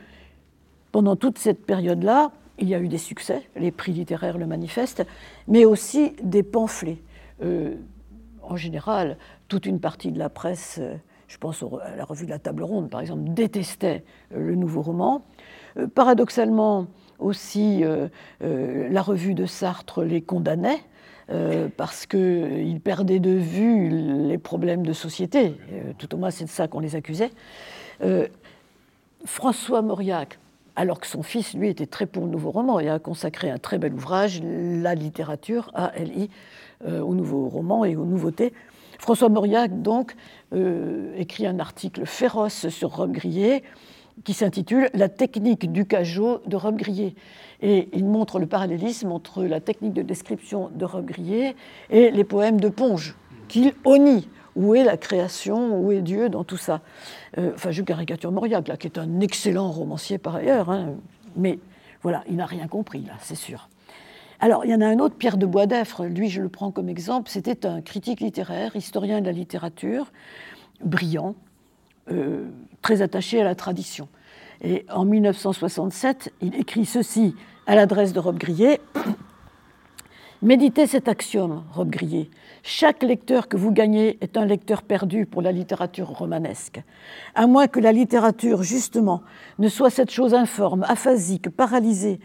[0.91, 5.05] pendant toute cette période-là, il y a eu des succès, les prix littéraires le manifestent,
[5.47, 7.01] mais aussi des pamphlets.
[7.43, 7.75] Euh,
[8.41, 10.95] en général, toute une partie de la presse, euh,
[11.27, 14.03] je pense à la revue de la Table Ronde par exemple, détestait
[14.33, 15.25] euh, le nouveau roman.
[15.93, 16.87] paradoxalement,
[17.19, 17.83] aussi,
[18.41, 20.79] la revue de Sartre les condamnait.
[21.77, 25.55] Parce qu'ils perdaient de vue les problèmes de société.
[25.97, 27.31] tout au moins, c'est de ça qu'on les accusait.
[29.25, 30.37] François Mauriac,
[30.75, 33.57] alors que son fils, lui, était très pour le nouveau roman et a consacré un
[33.57, 36.29] très bel ouvrage, La littérature, A-L-I,
[36.85, 38.53] euh, au nouveau roman et aux nouveautés.
[38.99, 40.15] François Mauriac, donc,
[40.53, 43.63] euh, écrit un article féroce sur Robe Grillé
[44.23, 47.15] qui s'intitule La technique du cajot de Grillé.
[47.61, 51.55] Et il montre le parallélisme entre la technique de description de Grillé
[51.89, 53.15] et les poèmes de Ponge,
[53.47, 54.27] qu'il honnit.
[54.55, 55.77] Où est la création?
[55.79, 56.81] Où est Dieu dans tout ça?
[57.37, 60.95] Euh, Enfin, je caricature Mauriac, qui est un excellent romancier par ailleurs, hein,
[61.35, 61.59] mais
[62.01, 63.67] voilà, il n'a rien compris, là, c'est sûr.
[64.39, 66.87] Alors, il y en a un autre, Pierre de Boisdeffre, lui, je le prends comme
[66.87, 70.11] exemple, c'était un critique littéraire, historien de la littérature,
[70.83, 71.35] brillant,
[72.11, 72.45] euh,
[72.81, 74.07] très attaché à la tradition.
[74.61, 77.35] Et en 1967, il écrit ceci
[77.67, 78.79] à l'adresse de Rob Grillet.
[80.41, 82.29] Méditez cet axiome, Rob Grillet.
[82.61, 86.83] Chaque lecteur que vous gagnez est un lecteur perdu pour la littérature romanesque.
[87.33, 89.23] À moins que la littérature, justement,
[89.59, 92.19] ne soit cette chose informe, aphasique, paralysée,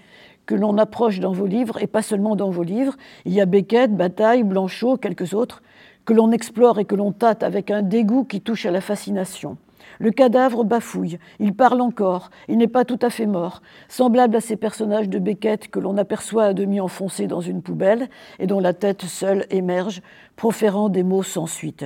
[0.47, 2.97] que l'on approche dans vos livres, et pas seulement dans vos livres.
[3.25, 5.63] Il y a Beckett, Bataille, Blanchot, quelques autres,
[6.05, 9.57] que l'on explore et que l'on tâte avec un dégoût qui touche à la fascination.
[9.99, 14.41] Le cadavre bafouille, il parle encore, il n'est pas tout à fait mort, semblable à
[14.41, 18.61] ces personnages de Beckett que l'on aperçoit à demi enfoncés dans une poubelle et dont
[18.61, 20.03] la tête seule émerge,
[20.37, 21.85] proférant des mots sans suite.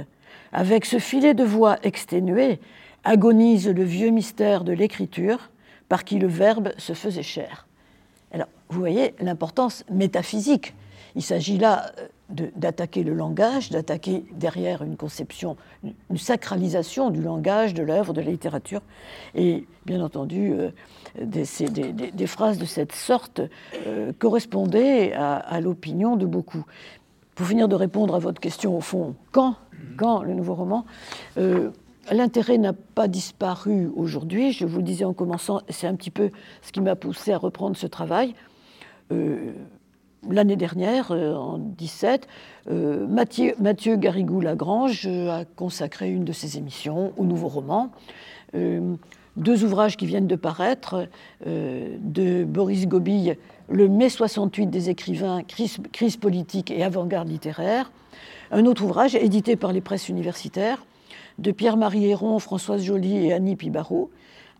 [0.53, 2.61] Avec ce filet de voix exténué,
[3.03, 5.51] agonise le vieux mystère de l'écriture,
[5.88, 7.67] par qui le verbe se faisait cher.
[8.33, 10.75] Alors, vous voyez l'importance métaphysique.
[11.14, 17.75] Il s'agit là euh, d'attaquer le langage, d'attaquer derrière une conception, une sacralisation du langage,
[17.75, 18.83] de l'œuvre, de la littérature.
[19.35, 20.70] Et bien entendu, euh,
[21.20, 23.40] des, phrases de cette sorte
[23.87, 26.64] euh, correspondaient à, l'opinion de beaucoup.
[27.35, 29.57] pour finir de répondre à votre question au fond, quand,
[29.97, 30.85] quand le nouveau roman
[32.11, 34.53] L'intérêt n'a pas disparu aujourd'hui.
[34.53, 37.38] Je vous le disais en commençant, c'est un petit peu ce qui m'a poussé à
[37.38, 38.35] reprendre ce travail.
[40.30, 42.28] L'année dernière, en 17,
[42.70, 47.90] Mathieu, Mathieu Garrigou-Lagrange a consacré une de ses émissions au nouveau roman
[49.37, 51.08] deux ouvrages qui viennent de paraître,
[51.46, 53.37] euh, de Boris Gobille,
[53.68, 57.90] Le mai 68 des écrivains, crise, politique et avant-garde littéraire.
[58.50, 60.84] Un autre ouvrage édité par les presses universitaires,
[61.38, 64.10] de Pierre-Marie Héron, Françoise Joly et Annie Pibarot,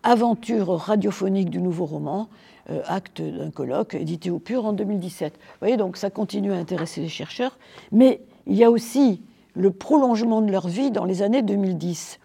[0.03, 2.54] Aventure radiophonique du nouveau roman, euh,
[2.87, 5.35] acte d'un colloque, édité au Pur en 2017.
[5.35, 7.59] Vous voyez, donc ça continue à intéresser les chercheurs,
[7.93, 9.23] mais il y a aussi
[9.55, 12.19] le prolongement de leur vie dans les années 2010.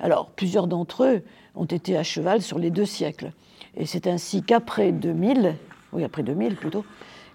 [0.00, 1.22] Alors, plusieurs d'entre eux
[1.54, 3.32] ont été à cheval sur les deux siècles.
[3.76, 5.54] Et c'est ainsi qu'après 2000,
[5.92, 6.84] oui, après 2000 plutôt,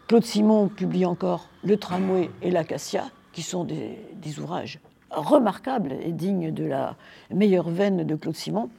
[0.07, 4.79] Claude Simon publie encore Le Tramway et l'Acacia, qui sont des, ouvrages
[5.11, 6.95] remarquables et dignes de la
[7.31, 8.69] meilleure veine de Claude Simon.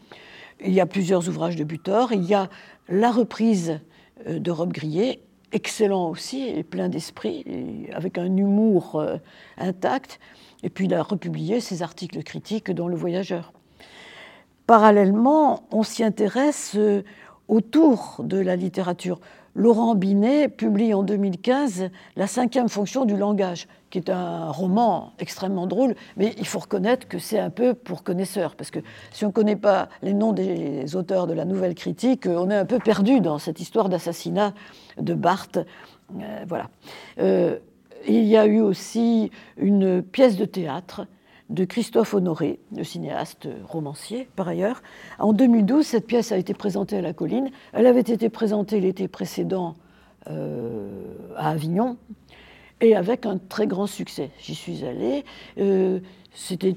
[0.64, 2.12] Il y a plusieurs ouvrages de Butor.
[2.12, 2.48] Il y a
[2.90, 3.80] la reprise
[4.26, 5.20] euh, de Rob Grillet,
[5.52, 9.16] excellent aussi et plein d'esprit, avec un humour euh,
[9.56, 10.20] intact.
[10.62, 13.52] Et puis il a republié ses articles critiques dans Le Voyageur.
[14.66, 17.02] Parallèlement, on s'y intéresse euh,
[17.48, 19.20] autour de la littérature.
[19.54, 25.66] Laurent Binet publie en 2015 La cinquième fonction du langage, qui est un roman extrêmement
[25.66, 28.78] drôle, mais il faut reconnaître que c'est un peu pour connaisseurs, parce que
[29.12, 32.56] si on ne connaît pas les noms des auteurs de la nouvelle critique, on est
[32.56, 34.54] un peu perdu dans cette histoire d'assassinat
[34.98, 35.58] de Barthes.
[36.20, 36.70] Euh, voilà.
[37.18, 37.58] Euh,
[38.06, 41.06] il y a eu aussi une pièce de théâtre
[41.50, 44.82] de Christophe Honoré, le cinéaste romancier par ailleurs.
[45.18, 47.50] En 2012, cette pièce a été présentée à la colline.
[47.72, 49.74] Elle avait été présentée l'été précédent
[50.28, 50.88] euh,
[51.36, 51.96] à Avignon
[52.80, 54.30] et avec un très grand succès.
[54.38, 55.24] J'y suis allée.
[55.58, 55.98] Euh,
[56.32, 56.76] c'était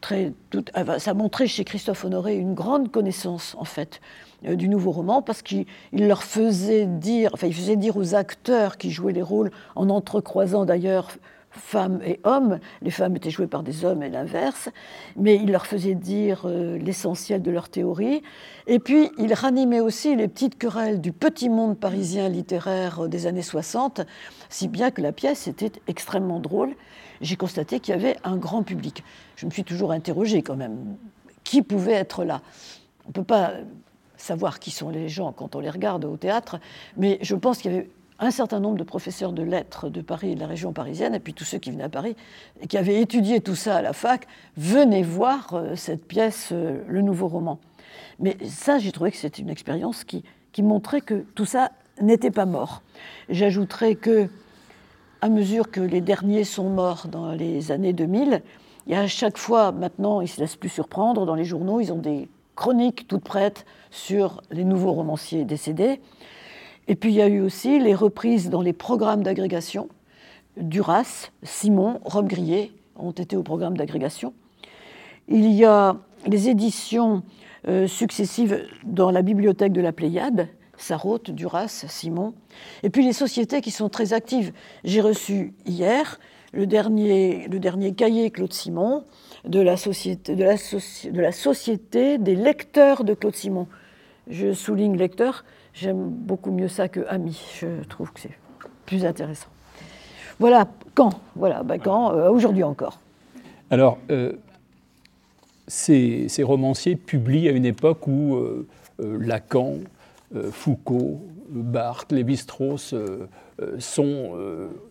[0.00, 0.64] très, tout,
[0.98, 4.00] ça montrait chez Christophe Honoré une grande connaissance en fait
[4.46, 8.78] euh, du nouveau roman parce qu'il leur faisait dire, enfin il faisait dire aux acteurs
[8.78, 11.10] qui jouaient les rôles en entrecroisant d'ailleurs
[11.54, 12.58] femmes et hommes.
[12.82, 14.68] Les femmes étaient jouées par des hommes et l'inverse,
[15.16, 18.22] mais il leur faisait dire euh, l'essentiel de leur théorie.
[18.66, 23.42] Et puis, il ranimait aussi les petites querelles du petit monde parisien littéraire des années
[23.42, 24.02] 60,
[24.48, 26.74] si bien que la pièce était extrêmement drôle.
[27.20, 29.04] J'ai constaté qu'il y avait un grand public.
[29.36, 30.96] Je me suis toujours interrogée quand même.
[31.44, 32.40] Qui pouvait être là?
[33.04, 33.52] On ne peut pas
[34.16, 36.58] savoir qui sont les gens quand on les regarde au théâtre,
[36.96, 37.88] mais je pense qu'il y avait
[38.20, 41.20] un certain nombre de professeurs de lettres de Paris et de la région parisienne, et
[41.20, 42.16] puis tous ceux qui venaient à Paris
[42.60, 46.82] et qui avaient étudié tout ça à la fac, venaient voir euh, cette pièce, euh,
[46.88, 47.58] le nouveau roman.
[48.20, 50.24] Mais ça, j'ai trouvé que c'était une expérience qui,
[50.58, 52.82] montrait que tout ça n'était pas mort.
[53.28, 54.28] J'ajouterais que,
[55.20, 58.42] à mesure que les derniers sont morts dans les années 2000,
[58.86, 61.92] il à chaque fois, maintenant, ils ne se laissent plus surprendre, dans les journaux, ils
[61.92, 66.00] ont des chroniques toutes prêtes sur les nouveaux romanciers décédés.
[66.88, 69.88] Et puis il y a eu aussi les reprises dans les programmes d'agrégation.
[70.56, 74.32] Duras, Simon, Rob Grillet ont été au programme d'agrégation.
[75.28, 77.22] Il y a les éditions
[77.66, 82.34] euh, successives dans la bibliothèque de la Pléiade, Sarraute, Duras, Simon.
[82.82, 84.52] Et puis les sociétés qui sont très actives.
[84.84, 86.20] J'ai reçu hier
[86.52, 89.04] le dernier, le dernier cahier Claude Simon
[89.44, 93.66] de la, société, de, la de la Société des lecteurs de Claude Simon.
[94.28, 97.40] Je souligne lecteur J'aime beaucoup mieux ça que ami.
[97.60, 98.38] Je trouve que c'est
[98.86, 99.48] plus intéressant.
[100.38, 101.20] Voilà, quand?
[101.34, 103.00] Voilà, bah, quand euh, Aujourd'hui encore.
[103.70, 104.34] Alors, euh,
[105.66, 108.66] ces, romanciers publient à une époque où euh,
[108.98, 109.78] Lacan,
[110.50, 112.94] Foucault, Barthes, Lévi-Strauss
[113.78, 114.32] sont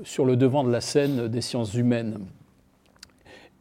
[0.04, 2.20] sur le devant de la scène des sciences humaines.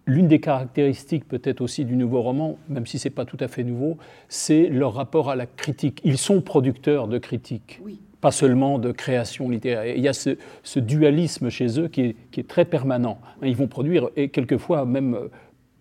[0.06, 3.46] L'une des caractéristiques peut-être aussi du nouveau roman, même si ce n'est pas tout à
[3.46, 6.00] fait nouveau, c'est leur rapport à la critique.
[6.02, 7.80] Ils sont producteurs de critiques,
[8.20, 9.94] pas seulement de création littéraire.
[9.96, 13.20] il y a ce, dualisme chez eux qui est, très permanent.
[13.42, 15.28] Ils vont produire, et quelquefois même, euh,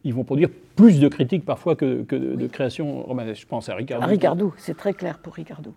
[0.03, 3.41] ils vont produire plus de critiques parfois que, de, création romanesque.
[3.41, 4.03] Je pense à Ricardou.
[4.03, 5.73] À Ricardou, c'est très clair pour Ricardou.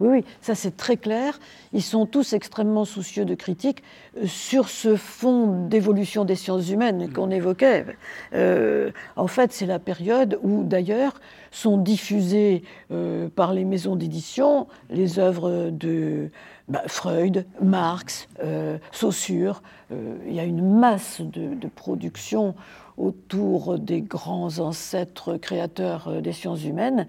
[0.00, 1.38] Oui, oui, ça c'est très clair.
[1.74, 3.82] Ils sont tous extrêmement soucieux de critique
[4.16, 7.12] euh, sur ce fond d'évolution des sciences humaines mm.
[7.12, 7.84] qu'on évoquait.
[8.32, 14.68] Euh, en fait, c'est la période où d'ailleurs sont diffusées euh, par les maisons d'édition
[14.88, 16.30] les œuvres de
[16.68, 18.28] bah, Freud, Marx,
[18.92, 19.60] Saussure.
[19.90, 22.54] il y a une masse de, de production
[22.96, 27.06] autour des grands ancêtres créateurs des sciences humaines.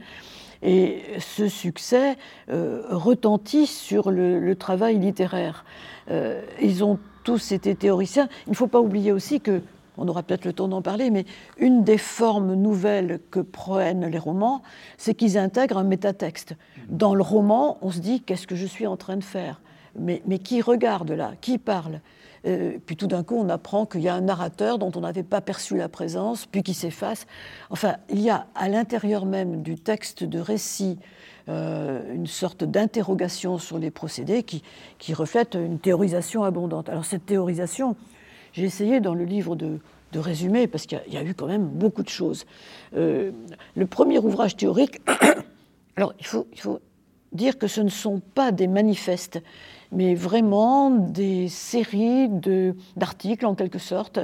[0.63, 2.17] Et ce succès
[2.49, 5.65] euh, retentit sur le, travail littéraire.
[6.09, 8.29] Euh, ils ont tous été théoriciens.
[8.47, 9.61] Il ne faut pas oublier aussi que,
[9.97, 11.25] on aura peut-être le temps d'en parler, mais
[11.57, 14.61] une des formes nouvelles que prennent les romans,
[14.97, 16.55] c'est qu'ils intègrent un métatexte.
[16.89, 19.61] Dans le roman, on se dit qu'est-ce que je suis en train de faire?
[19.99, 21.33] Mais, mais qui regarde là?
[21.41, 22.01] Qui parle?
[22.47, 25.23] Euh, puis tout d'un coup, on apprend qu'il y a un narrateur dont on n'avait
[25.23, 27.27] pas perçu la présence, puis qui s'efface.
[27.69, 30.97] Enfin, il y a à l'intérieur même du texte de récit
[31.49, 34.63] euh, une sorte d'interrogation sur les procédés qui,
[34.99, 36.89] qui, reflète une théorisation abondante.
[36.89, 37.95] Alors cette théorisation,
[38.53, 39.79] j'ai essayé dans le livre de,
[40.11, 42.45] de résumer, parce qu'il y, a eu quand même beaucoup de choses.
[42.95, 43.31] Euh,
[43.75, 44.99] le premier ouvrage théorique,
[45.95, 46.79] alors il faut, il faut
[47.31, 49.41] dire que ce ne sont pas des manifestes,
[49.91, 52.29] mais vraiment des séries
[52.95, 54.19] d'articles en quelque sorte.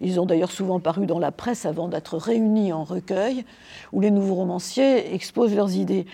[0.00, 3.44] Ils ont d'ailleurs souvent paru dans la presse avant d'être réunis en recueil,
[3.92, 6.06] où les nouveaux romanciers exposent leurs idées.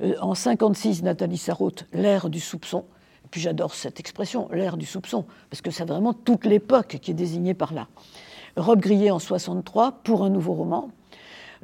[0.00, 2.84] Euh, en 56, Nathalie Sarraute, l'ère du soupçon.
[3.24, 7.10] Et puis j'adore cette expression, l'ère du soupçon, parce que c'est vraiment toute l'époque qui
[7.10, 7.88] est désignée par là.
[8.56, 10.90] Rob Grillet en 63 pour un nouveau roman.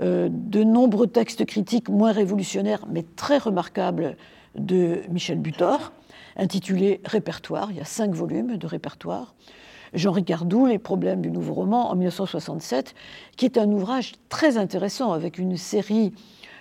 [0.00, 4.16] Euh, de nombreux textes critiques moins révolutionnaires, mais très remarquables,
[4.54, 5.92] de Michel Butor
[6.38, 7.70] intitulé Répertoire.
[7.70, 9.34] Il y a cinq volumes de répertoire.
[9.94, 12.94] Jean Ricardou, Les problèmes du nouveau roman, en 1967,
[13.36, 16.12] qui est un ouvrage très intéressant avec une série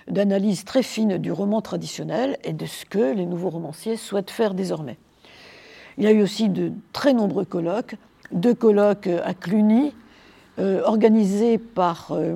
[0.08, 4.54] d'analyses très fines du roman traditionnel et de ce que les nouveaux romanciers souhaitent faire
[4.54, 4.96] désormais.
[5.98, 7.96] Il y a eu aussi de très nombreux colloques,
[8.32, 9.92] deux colloques à Cluny,
[10.58, 12.34] euh, organisés par euh,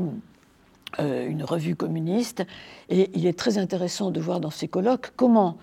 [0.99, 2.45] une revue communiste,
[2.89, 5.57] et il est très intéressant de voir dans ces colloques comment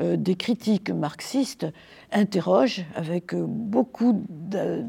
[0.00, 1.66] euh, des critiques marxistes
[2.10, 4.84] interrogent avec euh, beaucoup de,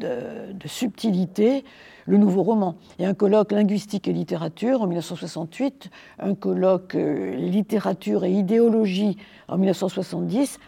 [0.66, 1.64] subtilité
[2.08, 2.76] le nouveau roman.
[2.98, 8.32] Il y a un colloque linguistique et littérature en 1968, un colloque euh, littérature et
[8.32, 10.60] idéologie en 1970,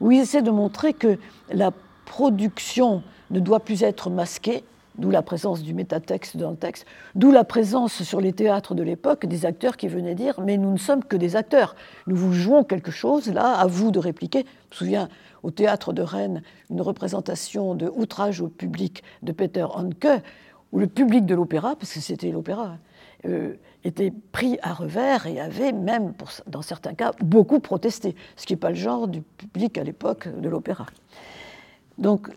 [0.00, 1.16] où il essaie de montrer que
[1.52, 1.70] la
[2.06, 4.64] production ne doit plus être masquée,
[4.98, 8.82] d'où la présence du métatexte dans le texte, d'où la présence sur les théâtres de
[8.82, 12.32] l'époque des acteurs qui venaient dire Mais nous ne sommes que des acteurs, nous vous
[12.32, 14.44] jouons quelque chose, là, à vous de répliquer.
[14.70, 15.08] Je me souviens
[15.42, 20.22] au théâtre de Rennes une représentation de Outrage au public de Peter Hanke,
[20.72, 22.76] où le public de l'opéra, parce que c'était l'opéra,
[23.24, 23.54] euh,
[23.84, 26.12] était pris à revers et avait même,
[26.46, 30.28] dans certains cas, beaucoup protesté, ce qui n'est pas le genre du public à l'époque
[30.28, 30.86] de l'opéra.
[31.98, 32.28] Donc,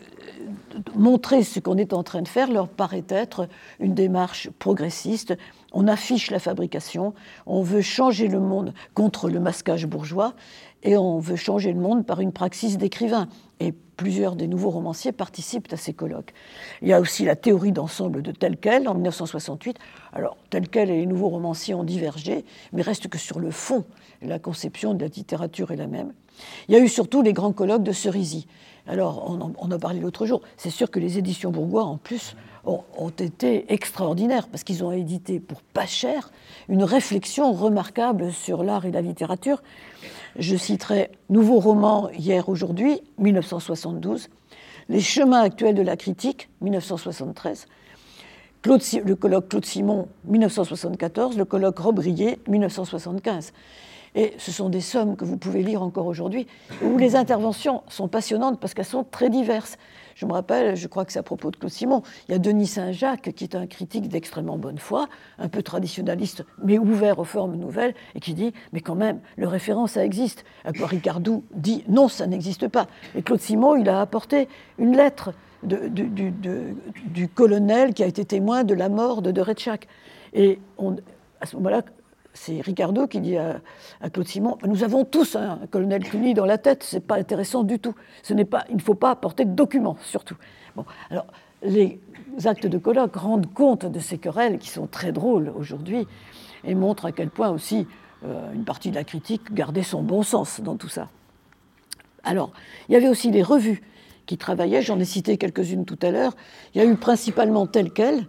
[0.94, 5.36] montrer ce qu'on est en train de faire leur paraît être une démarche progressiste.
[5.72, 7.14] On affiche la fabrication,
[7.46, 10.34] on veut changer le monde contre le masquage bourgeois,
[10.82, 13.28] et on veut changer le monde par une praxis d'écrivain.
[13.60, 16.32] Et plusieurs des nouveaux romanciers participent à ces colloques.
[16.80, 19.76] Il y a aussi la théorie d'ensemble de tel quel en 1968.
[20.14, 23.84] Alors, tel quel et les nouveaux romanciers ont divergé, mais reste que sur le fond,
[24.22, 26.14] la conception de la littérature est la même.
[26.68, 28.46] Il y a eu surtout les grands colloques de Cerisy.
[28.86, 30.42] Alors, on on a parlé l'autre jour.
[30.56, 35.40] C'est sûr que les éditions Bourgois, en plus, ont, été extraordinaires parce qu'ils ont édité
[35.40, 36.30] pour pas cher
[36.68, 39.62] une réflexion remarquable sur l'art et la littérature.
[40.38, 44.28] Je citerai Nouveau roman hier, aujourd'hui, 1972,
[44.88, 47.66] Les chemins actuels de la critique, 1973,
[48.66, 53.52] le colloque Claude Simon, 1974, le colloque Robrier, 1975.
[54.14, 56.46] Et ce sont des sommes que vous pouvez lire encore aujourd'hui,
[56.82, 59.76] où les interventions sont passionnantes parce qu'elles sont très diverses.
[60.16, 62.38] Je me rappelle, je crois que c'est à propos de Claude Simon, il y a
[62.38, 67.24] Denis Saint-Jacques qui est un critique d'extrêmement bonne foi, un peu traditionnaliste, mais ouvert aux
[67.24, 70.44] formes nouvelles, et qui dit Mais quand même, le référent, ça existe.
[70.64, 72.86] À Ricardou dit Non, ça n'existe pas.
[73.14, 78.74] Et Claude Simon, il a apporté une lettre du, colonel qui a été témoin de
[78.74, 79.44] la mort de De
[80.32, 80.58] Et
[81.40, 81.82] à ce moment-là,
[82.32, 83.60] c'est Ricardo qui dit à,
[84.12, 87.62] Claude Simon Nous avons tous un colonel Cluny dans la tête, ce n'est pas intéressant
[87.62, 87.94] du tout.
[88.22, 90.36] Ce n'est pas, il ne faut pas apporter de documents, surtout.
[90.76, 91.26] Bon, alors,
[91.62, 92.00] les
[92.44, 96.06] actes de colloque rendent compte de ces querelles qui sont très drôles aujourd'hui
[96.64, 97.86] et montrent à quel point aussi
[98.24, 101.08] euh, une partie de la critique gardait son bon sens dans tout ça.
[102.22, 102.52] Alors,
[102.88, 103.82] il y avait aussi les revues
[104.26, 106.36] qui travaillaient, j'en ai cité quelques-unes tout à l'heure.
[106.74, 108.26] Il y a eu principalement tel quel,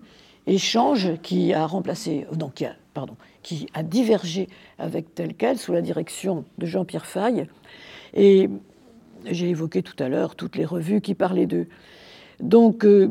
[0.47, 6.45] Échange qui a remplacé, donc, pardon, qui a divergé avec tel quel sous la direction
[6.57, 7.47] de Jean-Pierre Faye.
[8.13, 8.49] Et
[9.25, 11.67] j'ai évoqué tout à l'heure toutes les revues qui parlaient d'eux.
[12.39, 13.09] Donc euh,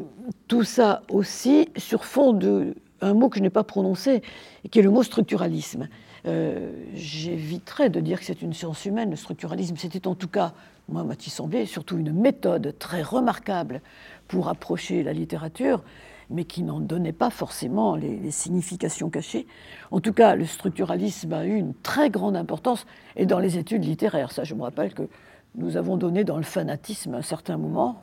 [0.49, 4.23] tout ça aussi sur fond de un mot que je n'ai pas prononcé,
[4.71, 5.89] qui est le mot structuralisme.
[6.27, 9.77] Euh, j'éviterais de dire que c'est une science humaine, le structuralisme.
[9.77, 10.53] C'était en tout cas,
[10.89, 13.81] moi, m'a-t-il semblé, surtout une méthode très remarquable
[14.29, 15.83] pour approcher la littérature
[16.31, 19.47] mais qui n'en donnait pas forcément les, significations cachées.
[19.91, 23.85] En tout cas, le structuralisme a eu une très grande importance, et dans les études
[23.85, 24.33] littéraires.
[24.33, 25.09] Ça, je me rappelle que
[25.57, 28.03] nous avons donné dans le fanatisme un certain moment.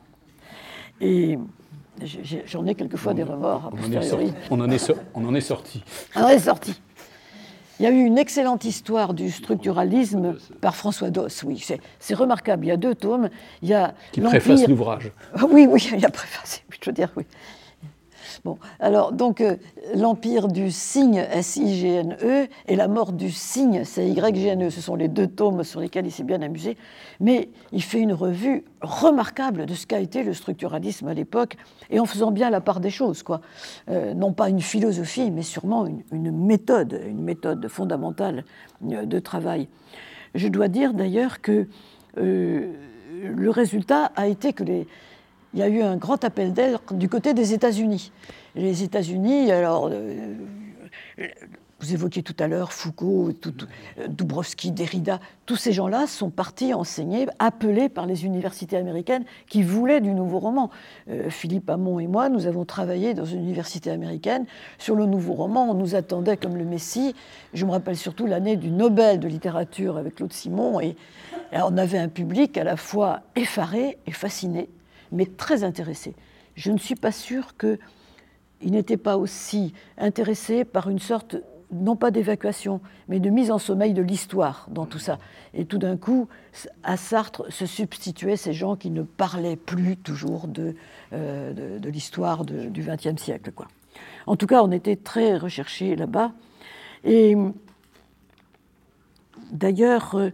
[0.99, 1.39] Et
[2.45, 3.71] j'en ai quelquefois des remords.
[3.71, 4.77] On, on, en est
[5.39, 5.83] sorti.
[6.15, 6.81] On en est sorti.
[7.79, 11.63] Il y a eu une excellente histoire du structuralisme par François Doss, oui,
[11.99, 12.65] c'est remarquable.
[12.65, 13.29] Il y a deux tomes.
[13.61, 15.11] Il y a Qui préface l'ouvrage.
[15.49, 17.23] Oui, oui, il a préfacé, je veux dire, oui.
[18.47, 19.57] Bon, alors, donc, euh,
[19.93, 25.65] l'empire du signe, S-I-G-N-E, et la mort du signe, C-Y-G-N-E, ce sont les deux tomes
[25.65, 26.77] sur lesquels il s'est bien amusé,
[27.19, 31.57] mais il fait une revue remarquable de ce qu'a été le structuralisme à l'époque,
[31.89, 33.41] et en faisant bien la part des choses, quoi.
[33.89, 38.45] Euh, non pas une philosophie, mais sûrement une, méthode, une méthode fondamentale
[38.89, 39.67] euh, de travail.
[40.35, 41.67] Je dois dire d'ailleurs que
[42.15, 44.87] le résultat a été que les,
[45.57, 48.11] il y a eu un grand appel d'air du côté des États-Unis.
[48.53, 50.35] Les États-Unis, alors, euh,
[51.79, 53.55] vous évoquiez tout à l'heure Foucault, tout,
[54.07, 59.99] Dubrovski, Derrida, tous ces gens-là sont partis enseigner, appelés par les universités américaines qui voulaient
[59.99, 60.69] du nouveau roman.
[61.09, 64.45] Euh, Philippe Hamon et moi, nous avons travaillé dans une université américaine
[64.77, 65.71] sur le nouveau roman.
[65.71, 67.15] On nous attendait comme le Messie.
[67.55, 70.79] Je me rappelle surtout l'année du Nobel de littérature avec Claude Simon.
[70.81, 70.95] Et
[71.51, 74.69] on avait un public à la fois effaré et fasciné
[75.11, 76.13] mais très intéressé.
[76.55, 81.37] Je ne suis pas sûre qu'il n'était pas aussi intéressé par une sorte,
[81.71, 85.19] non pas d'évacuation, mais de mise en sommeil de l'histoire dans tout ça.
[85.53, 86.27] Et tout d'un coup,
[86.83, 90.75] à Sartre se substituaient ces gens qui ne parlaient plus toujours de,
[91.13, 93.51] euh, de, l'histoire du XXe siècle.
[94.25, 96.31] En tout cas, on était très recherchés là-bas.
[97.03, 97.35] Et
[99.51, 100.29] d'ailleurs, euh,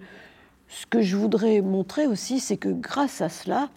[0.67, 3.69] ce que je voudrais montrer aussi, c'est que grâce à cela,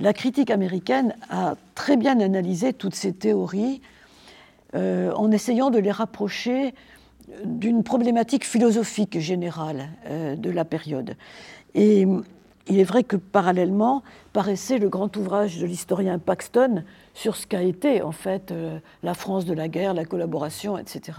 [0.00, 3.80] la critique américaine a très bien analysé toutes ces théories
[4.74, 6.74] euh, en essayant de les rapprocher
[7.44, 11.16] d'une problématique philosophique générale euh, de la période.
[11.74, 12.06] Et
[12.66, 16.84] il est vrai que parallèlement paraissait le grand ouvrage de l'historien Paxton
[17.14, 21.18] sur ce qu'a été en fait euh, la France de la guerre, la collaboration, etc.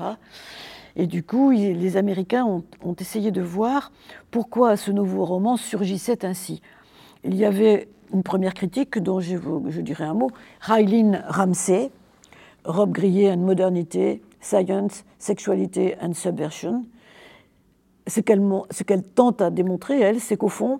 [0.96, 3.92] Et du coup, les Américains ont, ont essayé de voir
[4.30, 6.62] pourquoi ce nouveau roman surgissait ainsi.
[7.24, 10.30] Il y avait une première critique dont je, dirais un mot.
[10.60, 11.92] Raylene Ramsey,
[12.66, 16.86] Robe grillée and modernité, Science, Sexualité and Subversion.
[18.08, 20.80] Ce qu'elle tente à démontrer, elle, c'est qu'au fond,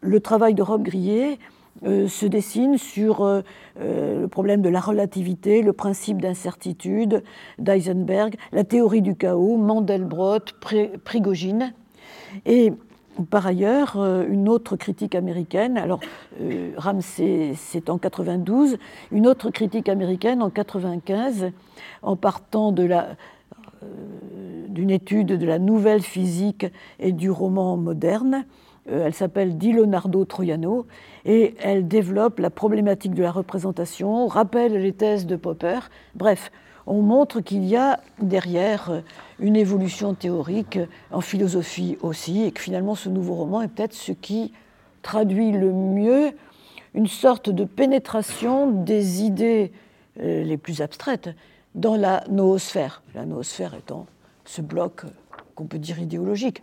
[0.00, 1.38] le travail de Robe grillée
[1.84, 3.42] euh, se dessine sur euh,
[3.80, 7.22] euh, le problème de la relativité, le principe d'incertitude
[7.58, 10.38] d'Eisenberg, la théorie du chaos, Mandelbrot,
[11.04, 11.74] Prigogine.
[12.46, 12.72] Et
[13.24, 16.00] par ailleurs, euh, une autre critique américaine, alors
[16.40, 18.76] euh, Ramsey c'est en 92,
[19.10, 21.50] une autre critique américaine en 95,
[22.02, 23.14] en partant euh,
[24.68, 26.66] d'une étude de la nouvelle physique
[26.98, 28.44] et du roman moderne.
[28.90, 30.86] elle s'appelle Di Leonardo Troiano
[31.24, 35.80] et elle développe la problématique de la représentation, rappelle les thèses de Popper.
[36.14, 36.50] Bref,
[36.86, 39.02] on montre qu'il y a derrière
[39.38, 40.78] une évolution théorique
[41.10, 44.52] en philosophie aussi, et que finalement ce nouveau roman est peut-être ce qui
[45.02, 46.32] traduit le mieux
[46.94, 49.70] une sorte de pénétration des idées
[50.20, 51.28] euh, les plus abstraites
[51.74, 53.02] dans la noosphère.
[53.14, 54.06] La noosphère étant
[54.46, 55.02] ce bloc
[55.54, 56.62] qu'on peut dire idéologique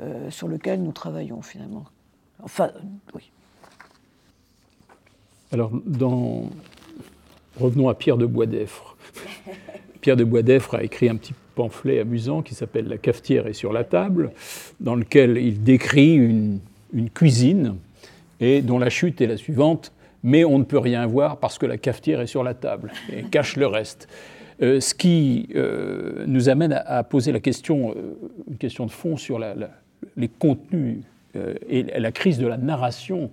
[0.00, 1.84] euh, sur lequel nous travaillons finalement.
[2.42, 2.70] Enfin,
[3.14, 3.30] oui.
[5.52, 5.70] Alors,
[7.60, 8.93] revenons à Pierre de Boisdeffre.
[10.00, 13.72] Pierre de Boisdeffre a écrit un petit pamphlet amusant qui s'appelle La cafetière est sur
[13.72, 14.32] la table,
[14.80, 16.60] dans lequel il décrit une,
[17.12, 17.76] cuisine
[18.40, 19.92] et dont la chute est la suivante
[20.24, 23.24] mais on ne peut rien voir parce que la cafetière est sur la table et
[23.24, 24.08] cache le reste.
[24.62, 28.16] Euh, ce qui euh, nous amène à, poser la question, euh,
[28.48, 29.38] une question de fond sur
[30.16, 30.98] les contenus
[31.68, 33.30] et la crise de la narration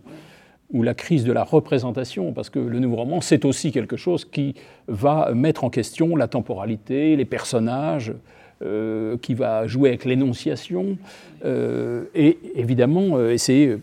[0.73, 4.25] ou la crise de la représentation, parce que le nouveau roman, c'est aussi quelque chose
[4.25, 4.55] qui
[4.87, 8.13] va mettre en question la temporalité, les personnages,
[8.63, 10.97] euh, qui va jouer avec l'énonciation,
[11.45, 13.77] euh, et évidemment euh, essayer,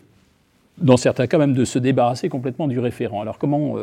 [0.78, 3.20] dans certains cas même, de se débarrasser complètement du référent.
[3.20, 3.74] Alors comment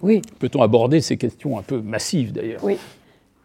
[0.00, 0.22] oui.
[0.38, 2.64] peut-on aborder ces questions un peu massives d'ailleurs?
[2.64, 2.78] Oui.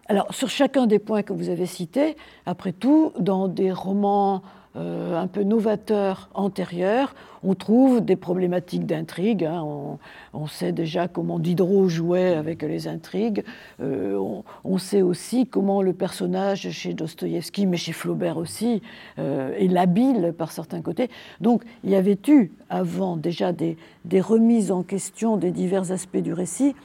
[0.08, 2.16] Alors sur chacun des points que vous avez cités,
[2.46, 4.42] après tout, dans des romans
[4.76, 9.46] un peu novateur antérieur, on trouve des problématiques d'intrigue.
[9.46, 9.98] Hein.
[10.34, 13.44] On, sait déjà comment Diderot jouait avec les intrigues.
[13.82, 14.18] Euh,
[14.64, 18.82] on, sait aussi comment le personnage chez Dostoïevski, mais chez Flaubert aussi,
[19.20, 21.10] euh, est labile par certains côtés.
[21.42, 26.18] Donc il y avait eu avant déjà des, des remises en question des divers aspects
[26.18, 26.76] du récit?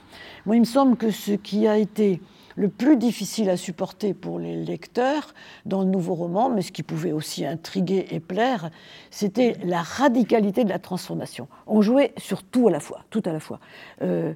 [0.46, 2.20] Moi, il me semble que ce qui a été
[2.56, 5.34] le plus difficile à supporter pour les lecteurs
[5.66, 8.70] dans le nouveau roman, mais ce qui pouvait aussi intriguer et plaire,
[9.10, 11.48] c'était la radicalité de la transformation.
[11.66, 13.60] On jouait sur tout à la fois, tout à la fois.
[14.02, 14.34] Euh,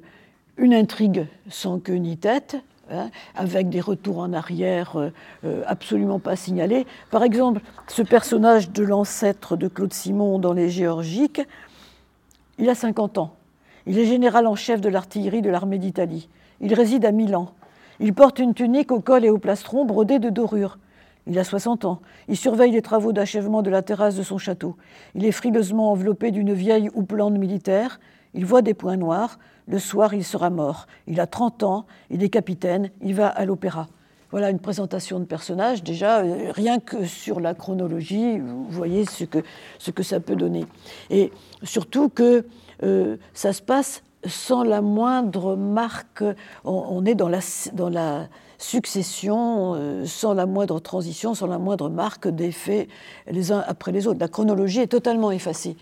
[0.56, 2.56] une intrigue sans queue ni tête,
[2.90, 5.10] hein, avec des retours en arrière euh,
[5.44, 6.86] euh, absolument pas signalés.
[7.10, 11.42] Par exemple, ce personnage de l'ancêtre de Claude Simon dans Les Géorgiques,
[12.58, 13.34] il a 50 ans.
[13.86, 16.28] Il est général en chef de l'artillerie de l'armée d'Italie.
[16.60, 17.52] Il réside à Milan.
[18.00, 20.78] Il porte une tunique au col et au plastron brodée de dorures.
[21.26, 22.00] Il a 60 ans.
[22.28, 24.76] Il surveille les travaux d'achèvement de la terrasse de son château.
[25.14, 28.00] Il est frileusement enveloppé d'une vieille houppelande militaire.
[28.34, 29.38] Il voit des points noirs.
[29.66, 30.86] Le soir, il sera mort.
[31.06, 31.86] Il a 30 ans.
[32.08, 32.90] Il est capitaine.
[33.02, 33.88] Il va à l'opéra.
[34.30, 35.82] Voilà une présentation de personnage.
[35.82, 39.38] Déjà, euh, rien que sur la chronologie, vous voyez ce que,
[39.78, 40.66] ce que ça peut donner.
[41.10, 41.32] Et
[41.62, 42.46] surtout que
[42.82, 46.24] euh, ça se passe sans la moindre marque.
[46.64, 52.50] On, est dans la, succession, euh, sans la moindre transition, sans la moindre marque des
[52.50, 52.88] faits
[53.28, 54.18] les uns après les autres.
[54.18, 55.76] La chronologie est totalement effacée.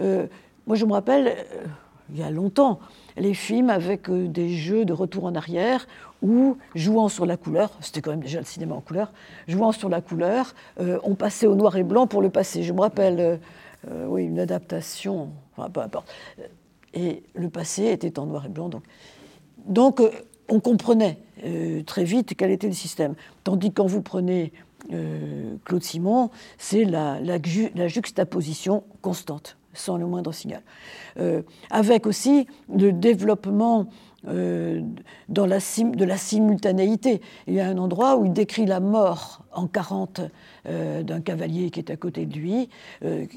[0.00, 0.26] Euh,
[0.66, 1.66] moi, je me rappelle, euh,
[2.10, 2.80] il y a longtemps,
[3.16, 5.86] les films avec des jeux de retour en arrière
[6.22, 9.12] où, jouant sur la couleur, c'était quand même déjà le cinéma en couleur,
[9.46, 12.62] jouant sur la couleur, on passait au noir et blanc pour le passé.
[12.62, 13.40] Je me rappelle,
[14.08, 16.12] oui, une adaptation, enfin, peu importe.
[16.96, 18.68] Et le passé était en noir et blanc.
[18.68, 18.82] Donc,
[19.68, 20.00] donc
[20.48, 23.14] on comprenait euh, très vite quel était le système.
[23.44, 24.52] Tandis que quand vous prenez
[24.92, 27.20] euh, Claude Simon, c'est la,
[27.88, 30.62] juxtaposition constante, sans le moindre signal.
[31.18, 33.86] Euh, avec aussi le développement
[34.24, 37.20] dans la de la simultanéité.
[37.46, 40.20] Il y a un endroit où il décrit la mort en 40
[40.64, 42.68] d'un cavalier qui est à côté de lui,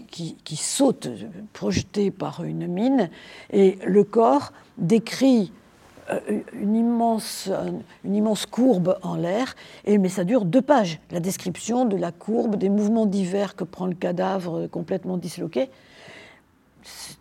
[0.09, 1.09] qui, qui, saute,
[1.53, 3.09] projeté par une mine,
[3.51, 5.51] et le corps décrit
[6.09, 7.49] euh, une immense,
[8.03, 9.55] une immense courbe en l'air,
[9.85, 10.99] et, mais ça dure deux pages.
[11.11, 15.69] La description de la courbe, des mouvements divers que prend le cadavre complètement disloqué.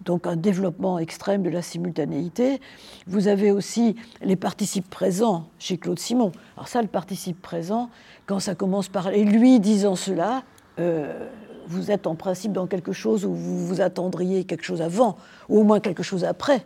[0.05, 2.61] Donc un développement extrême de la simultanéité.
[3.07, 6.33] Vous avez aussi les participes présents chez Claude Simon.
[6.57, 7.91] Alors ça, le participe présent,
[8.27, 9.09] quand ça commence par...
[9.09, 10.43] Et lui disant cela,
[10.79, 11.29] euh,
[11.67, 15.17] vous êtes en principe dans quelque chose où vous vous attendriez quelque chose avant,
[15.49, 16.65] ou au moins quelque chose après.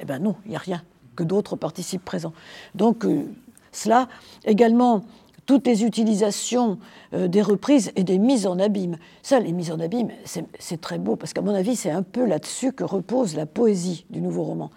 [0.00, 0.82] Eh bien non, il n'y a rien
[1.16, 2.32] que d'autres participent présents.
[2.74, 3.24] Donc euh,
[3.70, 4.08] cela,
[4.44, 5.04] également,
[5.46, 6.78] toutes les utilisations
[7.14, 8.96] euh, des reprises et des mises en abîme.
[9.22, 12.26] Ça, les mises en abîme, c'est très beau, parce qu'à mon avis, c'est un peu
[12.26, 14.70] là-dessus que repose la poésie du nouveau roman.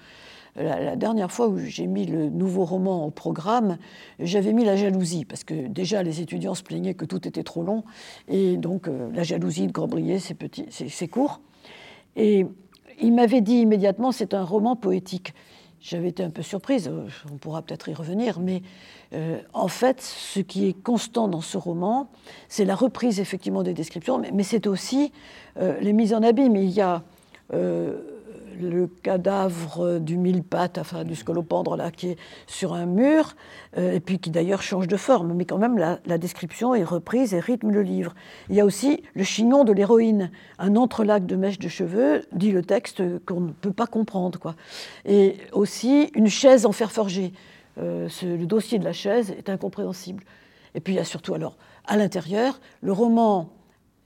[0.56, 3.78] La, dernière fois où j'ai mis le nouveau roman au programme,
[4.20, 7.62] j'avais mis la jalousie, parce que déjà les étudiants se plaignaient que tout était trop
[7.62, 7.84] long,
[8.30, 11.42] et donc euh, la jalousie de Grandbrier, c'est court.
[12.16, 12.46] Et
[13.02, 15.34] il m'avait dit immédiatement, c'est un roman poétique.
[15.88, 18.64] J'avais été un peu surprise, euh, on pourra peut-être y revenir, mais
[19.14, 22.10] euh, en fait, ce qui est constant dans ce roman,
[22.50, 25.12] c'est la reprise effectivement des descriptions, mais, c'est aussi
[25.60, 26.56] euh, les mises en abîme.
[26.56, 27.04] Il y a
[28.60, 33.36] le cadavre du mille pattes, enfin du scolopendre là, qui est sur un mur,
[33.78, 37.34] euh, et puis qui d'ailleurs change de forme, mais quand même la, description est reprise
[37.34, 38.16] et rythme le livre.
[38.50, 42.52] Il y a aussi le chignon de l'héroïne, un entrelac de mèches de cheveux, dit
[42.52, 44.56] le texte qu'on ne peut pas comprendre, quoi.
[45.06, 47.34] Et aussi une chaise en fer forgé.
[47.78, 50.24] Euh, le dossier de la chaise est incompréhensible.
[50.74, 53.50] Et puis il y a surtout alors à l'intérieur le roman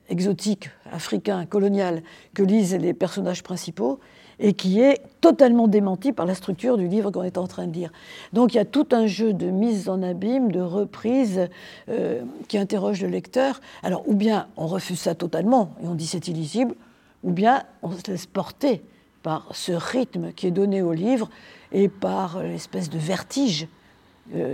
[0.09, 3.99] exotique, africain, colonial que lisent les personnages principaux
[4.39, 7.73] et qui est totalement démenti par la structure du livre qu'on est en train de
[7.73, 7.91] lire.
[8.33, 11.47] Donc il y a tout un jeu de mise en abîme, de reprise
[11.89, 13.59] euh, qui interroge le lecteur.
[13.83, 16.75] Alors ou bien on refuse ça totalement et on dit c'est illisible,
[17.23, 18.81] ou bien on se laisse porter
[19.23, 21.29] par ce rythme qui est donné au livre
[21.71, 23.67] et par l'espèce de vertige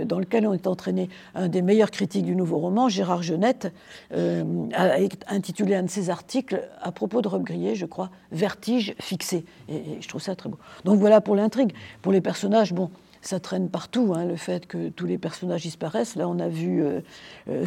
[0.04, 1.08] dans lequel on est entraîné.
[1.34, 3.72] Un des meilleurs critiques du nouveau roman, Gérard Genette,
[4.12, 4.96] euh, a
[5.28, 9.44] intitulé un de ses articles à propos de Rob Grillet, je crois, Vertige fixé.
[9.68, 10.58] Et, je trouve ça très beau.
[10.84, 11.72] Donc voilà pour l'intrigue.
[12.02, 16.16] Pour les personnages, bon, ça traîne partout, hein, le fait que tous les personnages disparaissent.
[16.16, 17.00] Là, on a vu euh,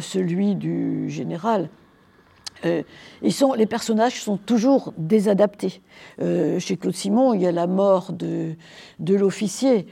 [0.00, 1.68] celui du général.
[3.22, 5.80] ils sont, les personnages sont toujours désadaptés.
[6.18, 8.56] chez Claude Simon, il y a la mort de
[9.14, 9.86] l'officier.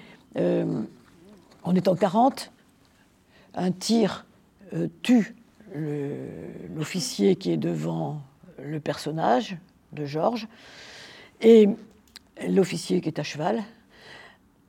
[1.70, 2.50] On est en 40,
[3.54, 4.24] un tir
[4.72, 5.34] euh, tue
[6.74, 8.22] l'officier qui est devant
[8.58, 9.58] le personnage
[9.92, 10.48] de Georges
[11.42, 11.68] et
[12.48, 13.62] l'officier qui est à cheval.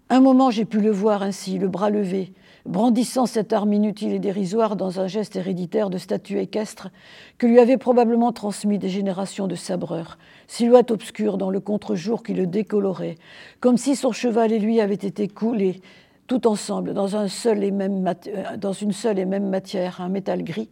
[0.10, 2.34] Un moment, j'ai pu le voir ainsi, le bras levé,
[2.66, 6.90] brandissant cette arme inutile et dérisoire dans un geste héréditaire de statue équestre
[7.38, 12.34] que lui avaient probablement transmis des générations de sabreurs, silhouette obscure dans le contre-jour qui
[12.34, 13.16] le décolorait,
[13.62, 15.80] comme si son cheval et lui avaient été coulés
[16.30, 17.64] tout ensemble, euh, dans une seule
[19.20, 20.70] et même matière, un métal gris,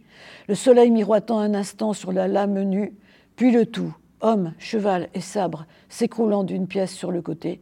[0.48, 2.94] le soleil miroitant un instant sur la lame nue,
[3.36, 7.60] puis le tout, homme, cheval et sabre, s'écroulant d'une pièce sur le côté,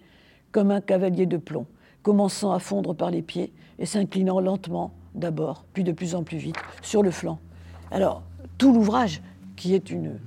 [0.52, 1.66] comme un cavalier de plomb,
[2.04, 6.38] commençant à fondre par les pieds et s'inclinant lentement d'abord, puis de plus en plus
[6.38, 7.40] vite, sur le flanc.
[7.92, 8.24] Alors,
[8.58, 9.22] tout l'ouvrage,
[9.56, 10.20] qui est une,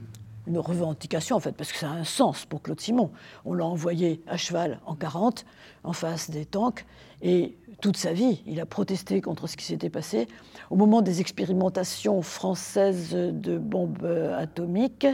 [0.48, 3.10] une revendication, en fait, parce que ça a un sens pour Claude Simon.
[3.44, 5.44] On l'a envoyé à cheval en 40,
[5.84, 6.84] en face des tanks,
[7.22, 10.26] et toute sa vie, il a protesté contre ce qui s'était passé.
[10.70, 14.04] Au moment des expérimentations françaises de bombes
[14.36, 15.06] atomiques,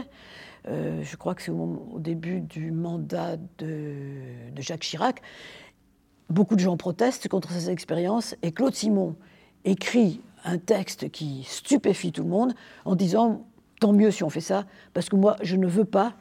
[0.67, 3.93] euh, je crois que c'est au, début du mandat de,
[4.51, 5.21] de, Jacques Chirac,
[6.29, 9.15] beaucoup de gens protestent contre ces expériences, et Claude Simon
[9.63, 12.53] écrit un texte qui stupéfie tout le monde
[12.85, 13.45] en disant
[13.79, 16.13] tant mieux si on fait ça, parce que moi, je ne veux pas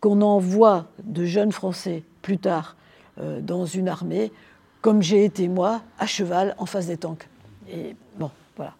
[0.00, 2.76] qu'on envoie de jeunes Français plus tard
[3.20, 4.32] euh, dans une armée,
[4.80, 7.28] comme j'ai été moi, à cheval en face des tanks.
[7.70, 8.74] Et bon, voilà.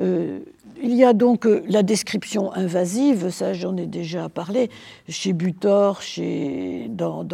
[0.00, 0.40] Euh,
[0.82, 4.70] il y a donc euh, la description invasive, ça j'en ai déjà parlé,
[5.08, 7.24] chez Butor, chez, dans,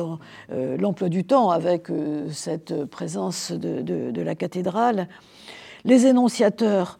[0.51, 1.89] l'emploi du temps, avec
[2.31, 5.09] cette présence de, de, la cathédrale.
[5.85, 7.00] Les énonciateurs,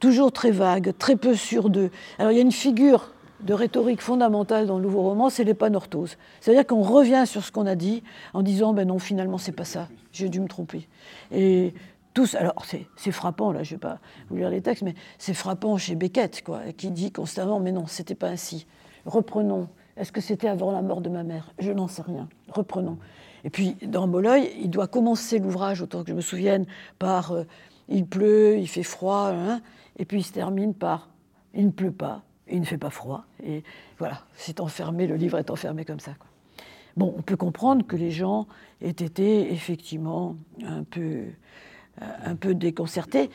[0.00, 1.90] toujours très vagues, très peu sûrs d'eux.
[2.18, 6.16] Alors il y a une figure de rhétorique fondamentale dans le nouveau roman, c'est l'épanorthose.
[6.40, 8.02] C'est-à-dire qu'on revient sur ce qu'on a dit
[8.34, 10.88] en disant ben non, finalement, c'est pas ça, j'ai dû me tromper.
[11.32, 11.74] Et
[12.12, 12.64] tous, alors
[12.96, 13.98] c'est frappant, là, je vais pas
[14.28, 17.86] vous lire les textes, mais c'est frappant chez Beckett, quoi, qui dit constamment mais non,
[17.86, 18.66] c'était pas ainsi.
[19.06, 19.68] Reprenons.
[19.96, 21.52] Est-ce que c'était avant la mort de ma mère?
[21.58, 22.28] Je n'en sais rien.
[22.48, 22.96] Reprenons.
[23.44, 26.66] Et puis, dans Molloy, il doit commencer l'ouvrage, autant que je me souvienne,
[26.98, 27.44] par euh,
[27.88, 29.60] il pleut, il fait froid, hein,
[30.00, 31.10] et puis il se termine par
[31.54, 33.24] il ne pleut pas, il ne fait pas froid.
[33.44, 33.62] Et
[33.98, 36.12] voilà, c'est enfermé, le livre est enfermé comme ça.
[36.96, 38.46] Bon, on peut comprendre que les gens
[38.80, 41.24] aient été effectivement un peu,
[42.00, 43.30] un peu déconcertés.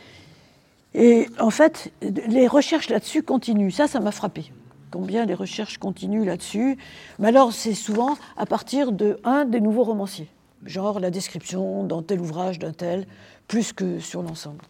[0.93, 3.69] Et en fait, les recherches là-dessus continuent.
[3.69, 4.51] Ça, ça m'a frappé.
[4.91, 6.77] Combien les recherches continuent là-dessus.
[7.19, 10.29] Mais alors, c'est souvent à partir de un des nouveaux romanciers.
[10.65, 13.05] Genre la description dans tel ouvrage d'un tel,
[13.47, 14.61] plus que sur l'ensemble.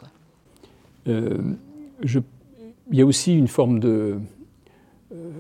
[1.08, 1.56] Euh,
[2.04, 4.20] il y a aussi une forme de,
[5.12, 5.32] euh,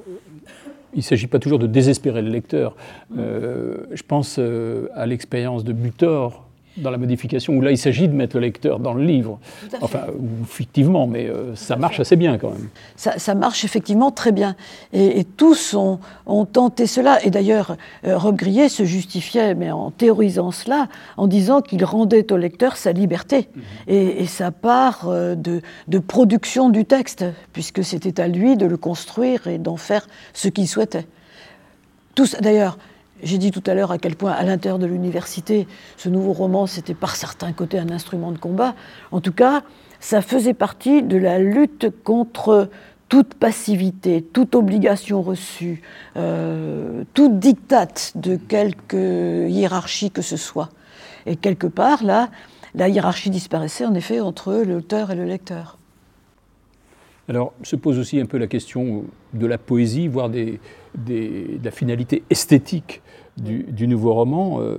[0.93, 2.75] il ne s'agit pas toujours de désespérer le lecteur.
[3.17, 6.47] Euh, je pense euh, à l'expérience de Butor
[6.77, 9.39] dans la modification, où là il s'agit de mettre le lecteur dans le livre,
[9.81, 12.69] enfin, ou fictivement, mais euh, ça marche assez bien quand même.
[12.95, 14.55] Ça, marche effectivement très bien.
[14.93, 15.99] Et, tous ont,
[16.45, 17.23] tenté cela.
[17.25, 22.31] Et d'ailleurs, euh, Rob Grillet se justifiait, mais en théorisant cela, en disant qu'il rendait
[22.31, 23.63] au lecteur sa liberté mhm.
[23.87, 28.77] et, sa part euh, de, de, production du texte, puisque c'était à lui de le
[28.77, 31.07] construire et d'en faire ce qu'il souhaitait.
[32.15, 32.77] Tous, d'ailleurs,
[33.23, 36.67] j'ai dit tout à l'heure à quel point, à l'intérieur de l'université, ce nouveau roman,
[36.67, 38.75] c'était par certains côtés un instrument de combat.
[39.11, 39.63] En tout cas,
[39.99, 42.69] ça faisait partie de la lutte contre
[43.09, 45.81] toute passivité, toute obligation reçue,
[46.17, 50.69] euh, toute dictate de quelque hiérarchie que ce soit.
[51.25, 52.29] Et quelque part, là,
[52.73, 55.77] la hiérarchie disparaissait en effet entre l'auteur et le lecteur.
[57.27, 60.59] Alors, se pose aussi un peu la question de la poésie, voire des,
[60.97, 63.01] de la finalité esthétique
[63.37, 64.77] du, nouveau roman, euh,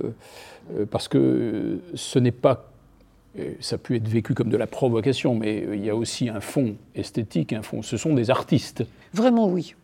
[0.75, 2.71] euh, parce que ce n'est pas
[3.59, 6.39] ça a pu être vécu comme de la provocation, mais il y a aussi un
[6.39, 7.83] fond esthétique, un fond.
[7.83, 8.83] Ce sont des artistes.
[9.13, 9.75] Vraiment, oui.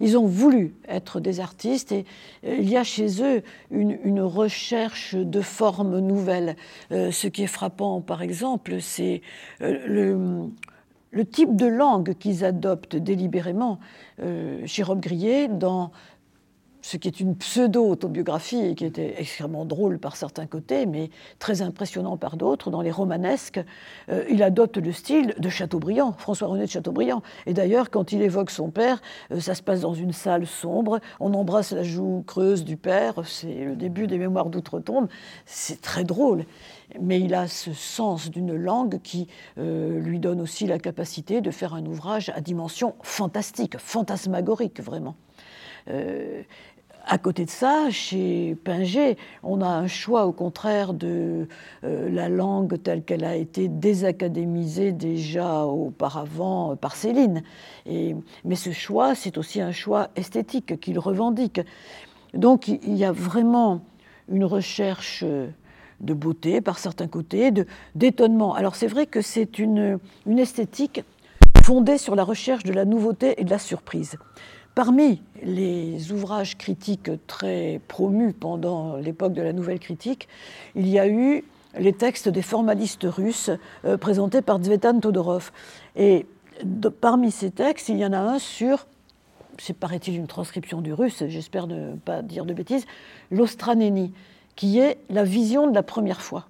[0.00, 2.06] Ils ont voulu être des artistes et
[2.46, 6.56] euh, il y a chez eux une, recherche de formes nouvelles.
[6.90, 9.20] ce qui est frappant, par exemple, c'est
[9.60, 10.48] le,
[11.12, 13.78] le type de langue qu'ils adoptent délibérément.
[14.20, 15.00] Euh, chez Rob
[15.50, 15.92] dans
[16.82, 22.16] ce qui est une pseudo-autobiographie qui était extrêmement drôle par certains côtés, mais très impressionnant
[22.16, 23.60] par d'autres, dans les romanesques,
[24.10, 27.22] euh, il adopte le style de Chateaubriand, François-René de Chateaubriand.
[27.46, 29.00] Et d'ailleurs, quand il évoque son père,
[29.30, 33.14] euh, ça se passe dans une salle sombre, on embrasse la joue creuse du père,
[33.24, 35.08] c'est le début des Mémoires d'outre-tombe,
[35.46, 36.44] c'est très drôle.
[37.00, 39.28] Mais il a ce sens d'une langue qui
[39.58, 45.16] euh, lui donne aussi la capacité de faire un ouvrage à dimension fantastique, fantasmagorique vraiment.
[47.04, 51.48] À côté de ça, chez Pinget, on a un choix au contraire de
[51.82, 57.42] euh, la langue telle qu'elle a été désacadémisée déjà auparavant par Céline.
[57.86, 61.60] Mais ce choix, c'est aussi un choix esthétique qu'il revendique.
[62.34, 63.80] Donc il y a vraiment
[64.28, 65.24] une recherche
[66.00, 67.52] de beauté par certains côtés,
[67.94, 68.54] d'étonnement.
[68.54, 71.02] Alors c'est vrai que c'est une, une esthétique
[71.64, 74.16] fondée sur la recherche de la nouveauté et de la surprise.
[74.74, 80.28] Parmi les ouvrages critiques très promus pendant l'époque de la nouvelle critique,
[80.74, 81.44] il y a eu
[81.78, 83.50] les textes des formalistes russes
[83.84, 85.52] euh, présentés par Zvetan Todorov.
[85.96, 86.26] Et
[87.00, 88.86] parmi ces textes, il y en a un sur,
[89.58, 92.86] c'est paraît-il une transcription du russe, j'espère ne pas dire de bêtises,
[93.30, 94.12] l'Ostranénie,
[94.56, 96.46] qui est la vision de la première fois.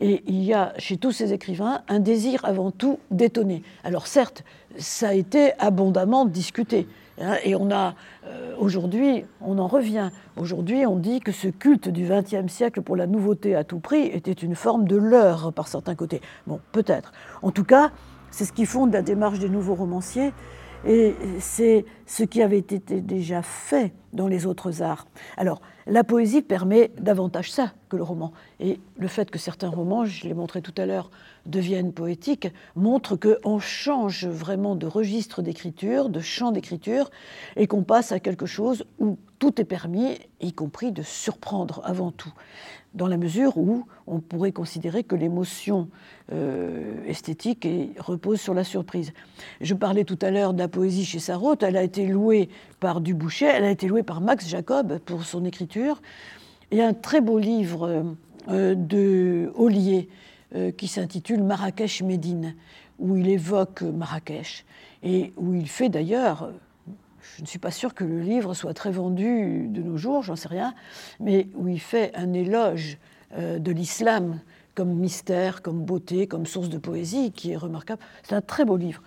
[0.00, 3.62] Et il y a chez tous ces écrivains un désir avant tout d'étonner.
[3.82, 4.44] Alors certes,
[4.76, 6.86] ça a été abondamment discuté.
[7.18, 7.94] Hein, et on a,
[8.26, 10.10] euh, aujourd'hui, on en revient.
[10.36, 14.02] Aujourd'hui, on dit que ce culte du XXe siècle pour la nouveauté à tout prix
[14.02, 16.20] était une forme de leurre par certains côtés.
[16.46, 17.12] Bon, peut-être.
[17.40, 17.90] En tout cas,
[18.30, 20.32] c'est ce qui fonde la démarche des nouveaux romanciers.
[20.86, 25.06] Et c'est ce qui avait été déjà fait dans les autres arts.
[25.38, 28.32] Alors, la poésie permet davantage ça que le roman.
[28.58, 31.10] Et le fait que certains romans, je l'ai montré tout à l'heure,
[31.46, 37.10] deviennent poétiques, montre qu'on change vraiment de registre d'écriture, de champ d'écriture,
[37.54, 42.10] et qu'on passe à quelque chose où tout est permis, y compris de surprendre avant
[42.10, 42.32] tout
[42.96, 45.88] dans la mesure où on pourrait considérer que l'émotion
[46.32, 47.68] euh, esthétique
[47.98, 49.12] repose sur la surprise.
[49.60, 52.48] Je parlais tout à l'heure de la poésie chez Sarraute, elle a été louée
[52.80, 56.00] par Dubouchet, elle a été louée par Max Jacob pour son écriture.
[56.70, 58.14] Il y a un très beau livre
[58.48, 60.08] euh, de Ollier
[60.54, 62.54] euh, qui s'intitule Marrakech Médine,
[62.98, 64.64] où il évoque Marrakech
[65.02, 66.50] et où il fait d'ailleurs
[67.36, 70.36] je ne suis pas sûre que le livre soit très vendu de nos jours, j'en
[70.36, 70.74] sais rien,
[71.20, 72.98] mais où il fait un éloge
[73.36, 74.40] euh, de l'islam
[74.74, 78.02] comme mystère, comme beauté, comme source de poésie, qui est remarquable.
[78.22, 79.02] C'est un très beau livre.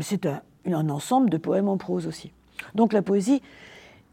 [0.00, 0.40] C'est un,
[0.90, 2.32] ensemble de poèmes en prose aussi.
[2.74, 3.42] Donc la poésie,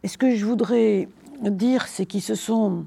[0.04, 1.08] et ce que je voudrais
[1.42, 2.86] dire, c'est qu'ils se sont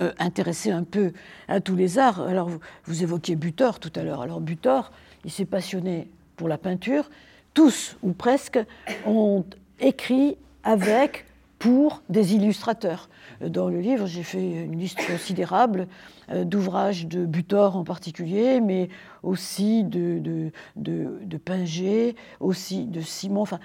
[0.00, 1.12] euh, intéressés un peu
[1.46, 2.20] à tous les arts.
[2.20, 4.22] Alors vous, vous évoquiez Butor tout à l'heure.
[4.22, 4.90] Alors Butor,
[5.24, 7.10] il s'est passionné pour la peinture.
[7.54, 8.58] Tous, ou presque,
[9.06, 9.44] ont
[9.78, 11.24] écrit avec,
[11.64, 13.08] pour des illustrateurs.
[13.40, 15.88] Dans le livre, j'ai fait une liste considérable
[16.30, 18.90] euh, d'ouvrages de Butor en particulier, mais
[19.22, 23.60] aussi de, de, de, Pinget, aussi de Simon, enfin,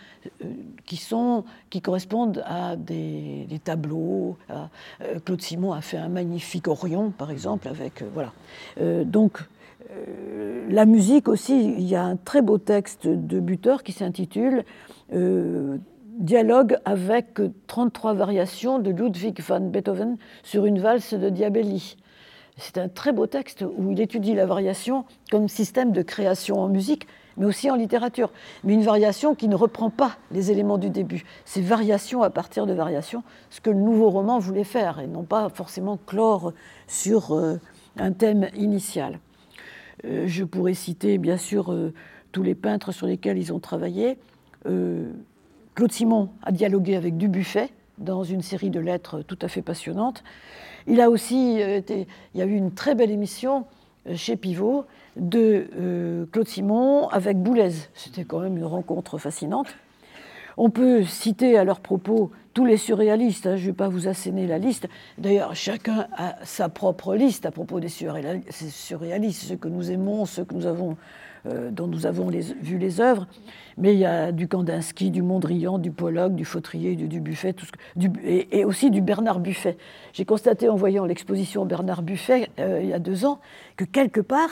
[0.46, 0.48] euh,
[0.86, 4.38] qui, sont, qui correspondent à des, tableaux.
[4.50, 8.02] Euh, Claude Simon a fait un magnifique Orion, par exemple, avec.
[8.14, 8.32] voilà.
[9.04, 9.40] donc,
[10.70, 14.64] la musique aussi, il y a un très beau texte de Butor qui s'intitule
[16.20, 21.96] dialogue avec 33 variations de Ludwig van Beethoven sur une valse de Diabelli.
[22.58, 26.68] C'est un très beau texte où il étudie la variation comme système de création en
[26.68, 27.08] musique,
[27.38, 28.34] mais aussi en littérature.
[28.66, 31.24] Mais une variation qui ne reprend pas les éléments du début.
[31.46, 35.24] C'est variation à partir de variation, ce que le nouveau roman voulait faire, et non
[35.24, 36.52] pas forcément clore
[36.88, 37.56] sur euh,
[37.98, 39.20] un thème initial.
[40.04, 41.94] Euh, je pourrais citer bien sûr euh,
[42.34, 44.18] tous les peintres sur lesquels ils ont travaillé.
[45.80, 47.70] Claude Simon a dialogué avec Dubuffet
[48.00, 50.26] dans une série de lettres tout à fait passionnantes.
[50.88, 53.66] Il a aussi euh, été, il y a eu une très belle émission
[54.06, 54.84] euh, chez Pivot
[55.16, 57.72] de euh, Claude Simon avec Boulez.
[57.94, 59.68] C'était quand même une rencontre fascinante.
[60.58, 63.48] On peut citer à leur propos tous les surréalistes.
[63.48, 64.90] Hein, je ne vais pas vous asséner la liste.
[65.18, 68.52] D'ailleurs, chacun a sa propre liste à propos des surréalistes,
[69.48, 70.98] ceux que nous aimons, ceux que nous avons
[71.46, 73.28] dont nous avons vu les œuvres,
[73.80, 77.66] mais il y a du Kandinsky, du Mondrian, du Pollock, du Fautrier, du Dubuffet, tout
[78.24, 79.78] et, aussi du Bernard Buffet.
[80.14, 83.40] J'ai constaté en voyant l'exposition Bernard Buffet euh, il y a deux ans
[83.78, 84.50] que quelque part,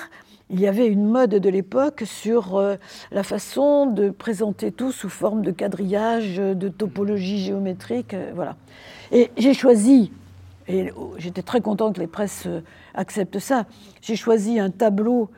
[0.50, 2.76] il y avait une mode de l'époque sur euh,
[3.12, 8.56] la façon de présenter tout sous forme de quadrillage, de topologie géométrique, voilà.
[9.12, 10.14] Et j'ai choisi,
[10.70, 12.48] et j'étais très content que les presses
[12.94, 13.66] acceptent ça,
[14.02, 15.30] j'ai choisi un tableau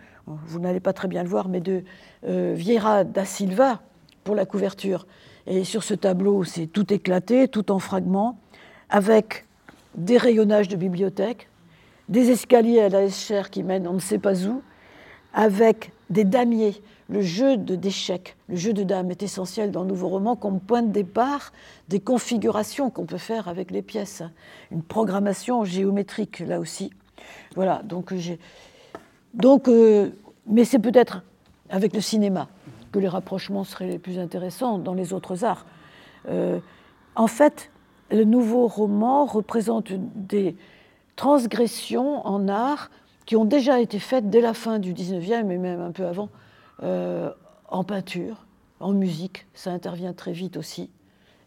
[0.46, 1.84] vous n'allez pas très bien le voir, mais de
[2.28, 3.82] euh, Vieira da Silva
[4.24, 5.08] pour la couverture.
[5.48, 8.38] Et sur ce tableau, c'est tout éclaté, tout en fragments,
[8.90, 9.46] avec
[9.96, 11.50] des rayonnages de bibliothèque,
[12.08, 14.62] des escaliers à la SCHR qui mènent on ne sait pas où,
[15.34, 16.82] avec des damiers.
[17.10, 20.84] Le jeu d'échecs, le jeu de dames est essentiel dans le nouveau roman comme point
[20.84, 21.54] de départ
[21.88, 24.22] des configurations qu'on peut faire avec les pièces.
[24.70, 26.92] Une programmation géométrique, là aussi.
[27.56, 28.40] Voilà, donc j'ai
[29.34, 30.10] donc, euh,
[30.48, 31.24] mais c'est peut-être
[31.70, 32.48] avec le cinéma
[32.92, 35.66] que les rapprochements seraient les plus intéressants dans les autres arts.
[36.28, 36.60] Euh,
[37.16, 37.72] en fait,
[38.12, 40.56] le nouveau roman représente des
[41.16, 42.90] transgressions en art
[43.26, 46.30] qui ont déjà été faites dès la fin du 19e et même un peu avant,
[46.82, 47.30] euh,
[47.68, 48.48] en peinture,
[48.80, 50.90] en musique, ça intervient très vite aussi,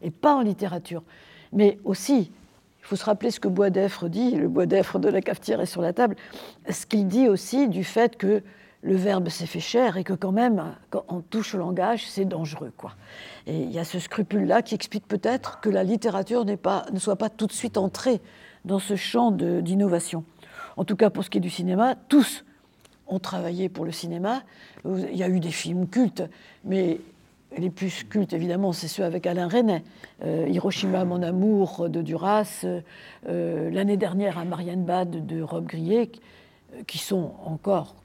[0.02, 1.02] et pas en littérature,
[1.52, 2.30] mais aussi
[2.82, 5.82] il faut se rappeler ce que Boisdeffre dit, le Boisdeffre de la cafetière est sur
[5.82, 6.16] la table,
[6.68, 8.42] ce qu'il dit aussi du fait que
[8.82, 12.24] le verbe s'est fait cher et que quand même, quand on touche au langage, c'est
[12.24, 12.72] dangereux.
[12.76, 12.92] Quoi.
[13.46, 17.16] Et il y a ce scrupule-là qui explique peut-être que la littérature pas, ne soit
[17.16, 18.20] pas tout de suite entrée
[18.64, 20.24] dans ce champ d'innovation.
[20.76, 22.44] En tout cas, pour ce qui est du cinéma, tous
[23.06, 24.42] ont travaillé pour le cinéma.
[24.84, 26.24] Il y a eu des films cultes,
[26.64, 27.00] mais
[27.58, 29.82] les plus cultes, évidemment, c'est ceux avec Alain Resnais.
[30.24, 36.10] Euh, Hiroshima, mon amour de Duras, euh, l'année dernière à Marianne Bad de Rob Grillet.
[36.86, 37.96] qui sont encore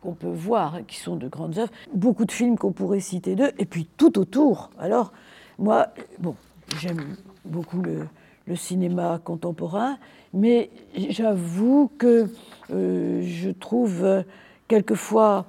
[0.00, 3.50] qu'on peut voir, qui sont de grandes œuvres, beaucoup de films qu'on pourrait citer d'eux,
[3.58, 4.70] et puis tout autour.
[4.78, 5.12] Alors,
[5.58, 5.88] moi,
[6.20, 6.36] bon,
[6.78, 8.06] j'aime beaucoup le,
[8.54, 9.98] cinéma contemporain,
[10.32, 10.70] mais
[11.08, 12.30] j'avoue que
[12.72, 14.22] euh, je trouve euh,
[14.68, 15.46] quelquefois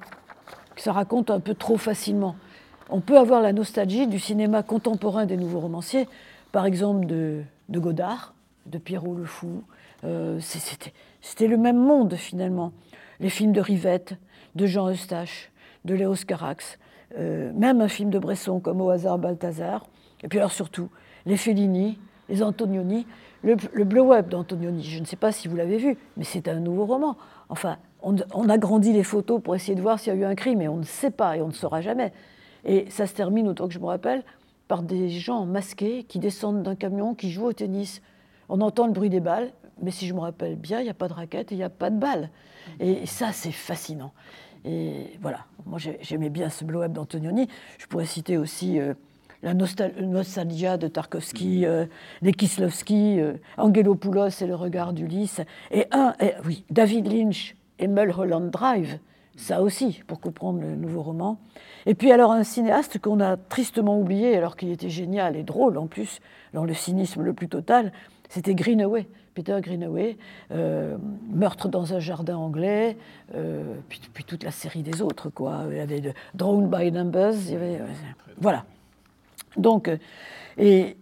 [0.75, 2.35] que ça raconte un peu trop facilement.
[2.89, 6.07] On peut avoir la nostalgie du cinéma contemporain des nouveaux romanciers,
[6.51, 8.33] par exemple de, Godard,
[8.65, 9.63] de Pierrot le Fou.
[10.03, 12.71] Euh, c'était le même monde finalement.
[13.19, 14.15] Les films de Rivette,
[14.55, 15.51] de Jean Eustache,
[15.85, 16.77] de Léos Carax,
[17.17, 19.87] même un film de Bresson comme Au hasard Balthazar,
[20.23, 20.89] et puis alors surtout
[21.25, 21.97] les Fellini,
[22.29, 23.05] les Antonioni,
[23.43, 24.83] le, Bleu Web d'Antonioni.
[24.83, 27.15] Je ne sais pas si vous l'avez vu, mais c'est un nouveau roman.
[27.49, 30.35] Enfin, on, on agrandit les photos pour essayer de voir s'il y a eu un
[30.35, 32.11] crime, mais on ne sait pas et on ne saura jamais.
[32.67, 34.23] Et ça se termine, autant que je me rappelle,
[34.67, 38.01] par des gens masqués qui descendent d'un camion, qui jouent au tennis.
[38.49, 39.51] On entend le bruit des balles,
[39.81, 41.63] mais si je me rappelle bien, il n'y a pas de raquette et il n'y
[41.63, 42.29] a pas de balles.
[42.79, 44.11] Et ça, c'est fascinant.
[44.65, 47.47] Et voilà, moi j'aimais bien ce blow-up d'Antonioni.
[47.77, 48.93] Je pourrais citer aussi euh,
[49.41, 51.85] la nostalgia de Tarkovsky, euh,
[52.21, 52.33] les
[52.91, 55.41] euh, Angelopoulos et le regard d'Ulysse.
[55.71, 56.15] Et un,
[56.45, 58.99] oui, David Lynch et Mulholland Drive,
[59.37, 61.39] ça aussi, pour comprendre le nouveau roman.
[61.85, 65.77] Et puis alors un cinéaste qu'on a tristement oublié, alors qu'il était génial et drôle
[65.77, 66.19] en plus,
[66.53, 67.93] dans le cynisme le plus total,
[68.27, 70.17] c'était Greenaway, Peter Greenaway,
[70.51, 70.97] euh,
[71.29, 72.97] Meurtre dans un jardin anglais,
[73.87, 75.63] puis, puis, toute la série des autres, quoi.
[75.69, 76.01] Il y avait
[76.33, 77.79] Drawn by Numbers, il y avait,
[78.39, 78.65] voilà.
[79.57, 79.97] Donc, euh,
[80.57, 80.95] et,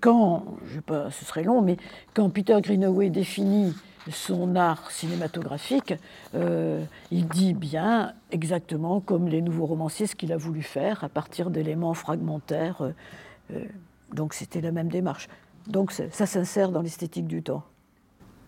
[0.00, 1.76] quand, je sais pas, ce serait long, mais
[2.14, 3.74] quand Peter Greenaway définit
[4.10, 5.94] son art cinématographique,
[6.34, 11.08] euh, il dit bien exactement comme les nouveaux romanciers ce qu'il a voulu faire à
[11.08, 12.82] partir d'éléments fragmentaires.
[13.52, 13.64] Euh,
[14.14, 15.28] donc c'était la même démarche.
[15.66, 17.62] Donc ça s'insère dans l'esthétique du temps.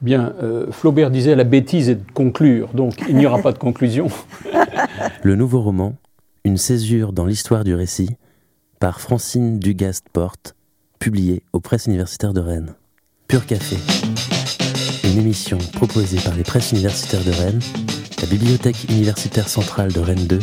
[0.01, 0.35] Bien,
[0.73, 4.09] Flaubert disait la bêtise est de conclure, donc il n'y aura pas de conclusion.
[5.23, 5.95] Le nouveau roman,
[6.45, 8.17] une césure dans l'histoire du récit,
[8.81, 10.57] par Francine Dugast-Porte,
[10.99, 12.75] publié aux presses universitaires de Rennes.
[13.29, 13.77] Pur Café,
[15.05, 17.61] une émission proposée par les presses universitaires de Rennes,
[18.21, 20.39] la Bibliothèque universitaire centrale de Rennes 2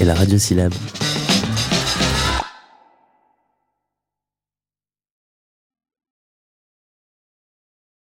[0.00, 0.74] et la Radio Syllabe